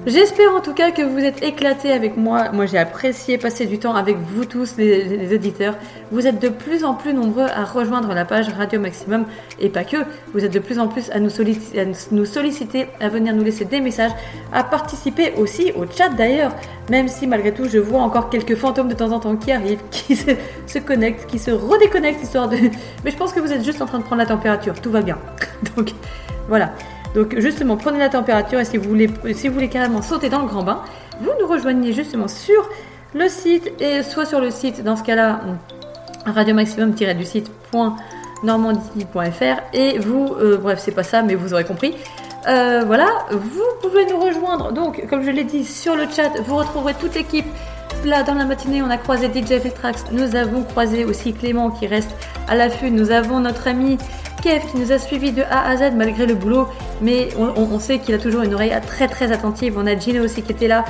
[0.06, 2.52] J'espère en tout cas que vous êtes éclatés avec moi.
[2.52, 5.76] Moi, j'ai apprécié passer du temps avec vous tous, les, auditeurs.
[6.12, 9.26] Vous êtes de plus en plus nombreux à rejoindre la page Radio Maximum
[9.60, 9.98] et pas que.
[10.34, 13.44] Vous êtes de plus en plus à nous, solliciter, à nous solliciter, à venir nous
[13.44, 14.12] laisser des messages,
[14.54, 16.56] à participer aussi au chat d'ailleurs.
[16.90, 19.82] Même si malgré tout, je vois encore quelques fantômes de temps en temps qui arrivent,
[19.92, 20.32] qui se,
[20.66, 22.58] se connectent, qui se redéconnectent histoire de.
[23.04, 24.80] Mais je pense que vous êtes juste en train de prendre la température.
[24.82, 25.18] Tout va bien.
[25.76, 25.92] Donc
[26.48, 26.72] voilà.
[27.16, 30.64] Donc justement, prenez la température et si vous voulez, si carrément sauter dans le grand
[30.64, 30.82] bain,
[31.22, 32.68] vous nous rejoignez justement sur
[33.14, 35.42] le site et soit sur le site, dans ce cas-là,
[36.26, 41.96] radio maximum-du site.normandie.fr et vous, euh, bref, c'est pas ça, mais vous aurez compris.
[42.48, 44.72] Euh, voilà, vous pouvez nous rejoindre.
[44.72, 47.48] Donc, comme je l'ai dit sur le chat, vous retrouverez toute l'équipe.
[48.06, 50.06] Là, dans la matinée, on a croisé DJ Feltrax.
[50.12, 52.10] Nous avons croisé aussi Clément qui reste
[52.48, 52.92] à l'affût.
[52.92, 53.98] Nous avons notre ami
[54.42, 56.68] Kev qui nous a suivis de A à Z malgré le boulot.
[57.02, 59.76] Mais on, sait qu'il a toujours une oreille très très attentive.
[59.78, 60.86] On a Gino aussi qui était là.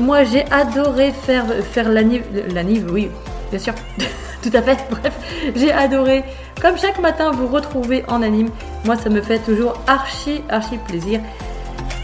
[0.00, 3.10] Moi, j'ai adoré faire, faire l'anniv, oui,
[3.50, 3.74] bien sûr,
[4.42, 4.78] tout à fait.
[4.90, 5.12] Bref,
[5.54, 6.24] j'ai adoré,
[6.62, 8.48] comme chaque matin, vous retrouver en anime.
[8.86, 11.20] Moi, ça me fait toujours archi, archi plaisir.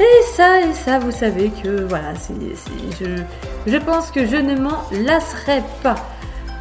[0.01, 2.13] Et ça, et ça, vous savez que voilà,
[3.67, 5.97] je, pense que je ne m'en lasserai pas.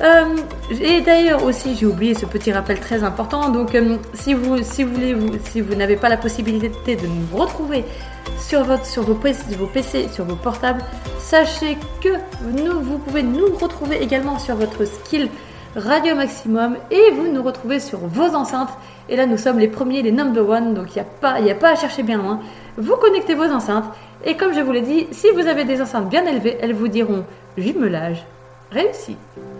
[0.01, 0.35] Euh,
[0.81, 3.49] et d'ailleurs aussi, j'ai oublié ce petit rappel très important.
[3.49, 7.83] Donc, euh, si vous, si vous n'avez pas la possibilité de nous retrouver
[8.39, 10.81] sur votre, sur vos PC, sur vos portables,
[11.19, 12.09] sachez que
[12.81, 15.29] vous pouvez nous retrouver également sur votre skill
[15.75, 18.69] Radio Maximum et vous nous retrouvez sur vos enceintes.
[19.09, 21.51] Et là, nous sommes les premiers, les number one, donc il n'y a, pas- y
[21.51, 22.39] a pas à chercher bien loin.
[22.77, 23.85] Vous connectez vos enceintes
[24.23, 26.87] et comme je vous l'ai dit, si vous avez des enceintes bien élevées, elles vous
[26.87, 27.25] diront
[27.57, 28.23] jumelage
[28.71, 29.17] réussi.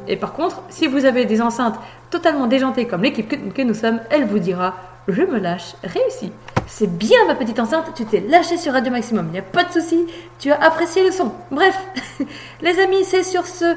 [0.07, 1.79] Et par contre, si vous avez des enceintes
[2.11, 4.75] totalement déjantées comme l'équipe que, nous sommes, elle vous dira
[5.07, 6.31] je me lâche réussi.
[6.67, 9.63] C'est bien ma petite enceinte, tu t'es lâché sur Radio Maximum, il n'y a pas
[9.63, 10.05] de souci,
[10.37, 11.31] tu as apprécié le son.
[11.49, 11.77] Bref,
[12.61, 13.73] les amis, c'est sur ce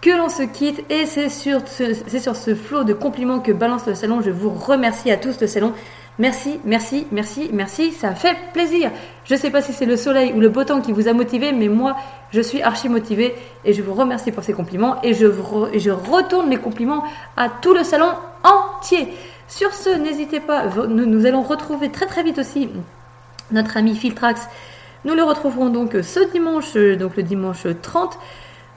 [0.00, 3.52] que l'on se quitte et c'est sur ce, c'est sur ce flot de compliments que
[3.52, 4.20] balance le salon.
[4.20, 5.72] Je vous remercie à tous le salon.
[6.18, 8.90] Merci, merci, merci, merci, ça fait plaisir.
[9.24, 11.52] Je sais pas si c'est le soleil ou le beau temps qui vous a motivé,
[11.52, 11.96] mais moi,
[12.30, 13.34] je suis archi motivée
[13.64, 17.04] et je vous remercie pour ces compliments et je, retourne les compliments
[17.36, 18.10] à tout le salon
[18.44, 19.08] entier.
[19.48, 22.68] Sur ce, n'hésitez pas, nous, allons retrouver très très vite aussi
[23.50, 24.48] notre ami Filtrax.
[25.06, 28.18] Nous le retrouverons donc ce dimanche, euh, donc le dimanche 30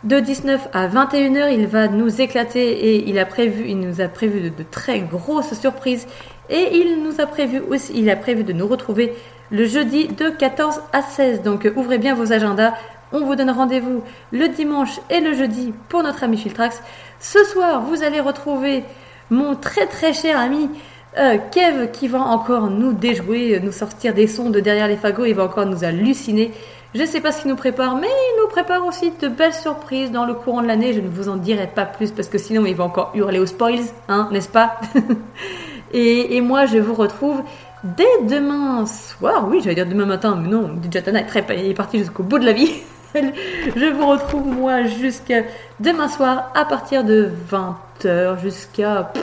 [0.04, 4.08] de 19 à 21h, il va nous éclater et il a prévu, il nous a
[4.08, 6.08] prévu de très grosses surprises
[6.50, 9.14] et il nous a prévu aussi, il a prévu de nous retrouver
[9.52, 11.44] le jeudi de 14 à 16.
[11.44, 12.74] Donc euh, ouvrez bien vos agendas.
[13.12, 16.82] On vous donne rendez-vous le dimanche et le jeudi pour notre ami Filtrax.
[17.20, 18.84] Ce soir, vous allez retrouver
[19.30, 20.70] mon très très cher ami
[21.18, 25.26] euh, Kev qui va encore nous déjouer, nous sortir des sons de derrière les fagots,
[25.26, 26.52] il va encore nous halluciner.
[26.94, 29.54] Je ne sais pas ce qu'il nous prépare, mais il nous prépare aussi de belles
[29.54, 30.94] surprises dans le courant de l'année.
[30.94, 33.46] Je ne vous en dirai pas plus parce que sinon il va encore hurler aux
[33.46, 34.80] spoils, hein, n'est-ce pas?
[35.96, 37.42] et, moi, je vous retrouve
[37.84, 39.48] dès demain soir.
[39.50, 42.46] Oui, j'allais dire demain matin, mais non, Jatana est, très, est parti jusqu'au bout de
[42.46, 42.72] la vie.
[43.16, 45.44] je vous retrouve moi jusqu'à
[45.80, 49.14] demain soir à partir de 20h jusqu'à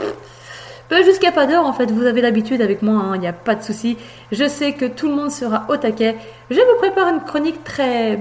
[0.89, 1.91] ben, jusqu'à pas d'heure en fait.
[1.91, 3.99] Vous avez l'habitude avec moi, il n'y a pas de souci.
[4.31, 6.17] Je sais que tout le monde sera au taquet.
[6.51, 8.19] Je vous prépare une chronique très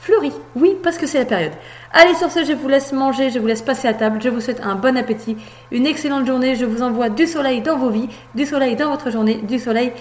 [0.00, 0.32] fleurie.
[0.54, 1.52] Oui, parce que c'est la période.
[1.92, 4.20] Allez sur ce, je vous laisse manger, je vous laisse passer à table.
[4.22, 5.36] Je vous souhaite un bon appétit,
[5.70, 6.54] une excellente journée.
[6.54, 9.92] Je vous envoie du soleil dans vos vies, du soleil dans votre journée, du soleil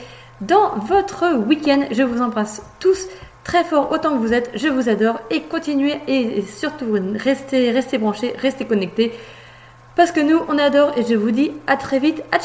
[0.41, 1.85] dans votre week-end.
[1.91, 3.07] Je vous embrasse tous
[3.45, 4.51] très fort autant que vous êtes.
[4.55, 9.13] Je vous adore et continuez et surtout restez, restez branchés, restez connectés
[9.95, 12.21] parce que nous on adore et je vous dis à très vite.
[12.33, 12.39] À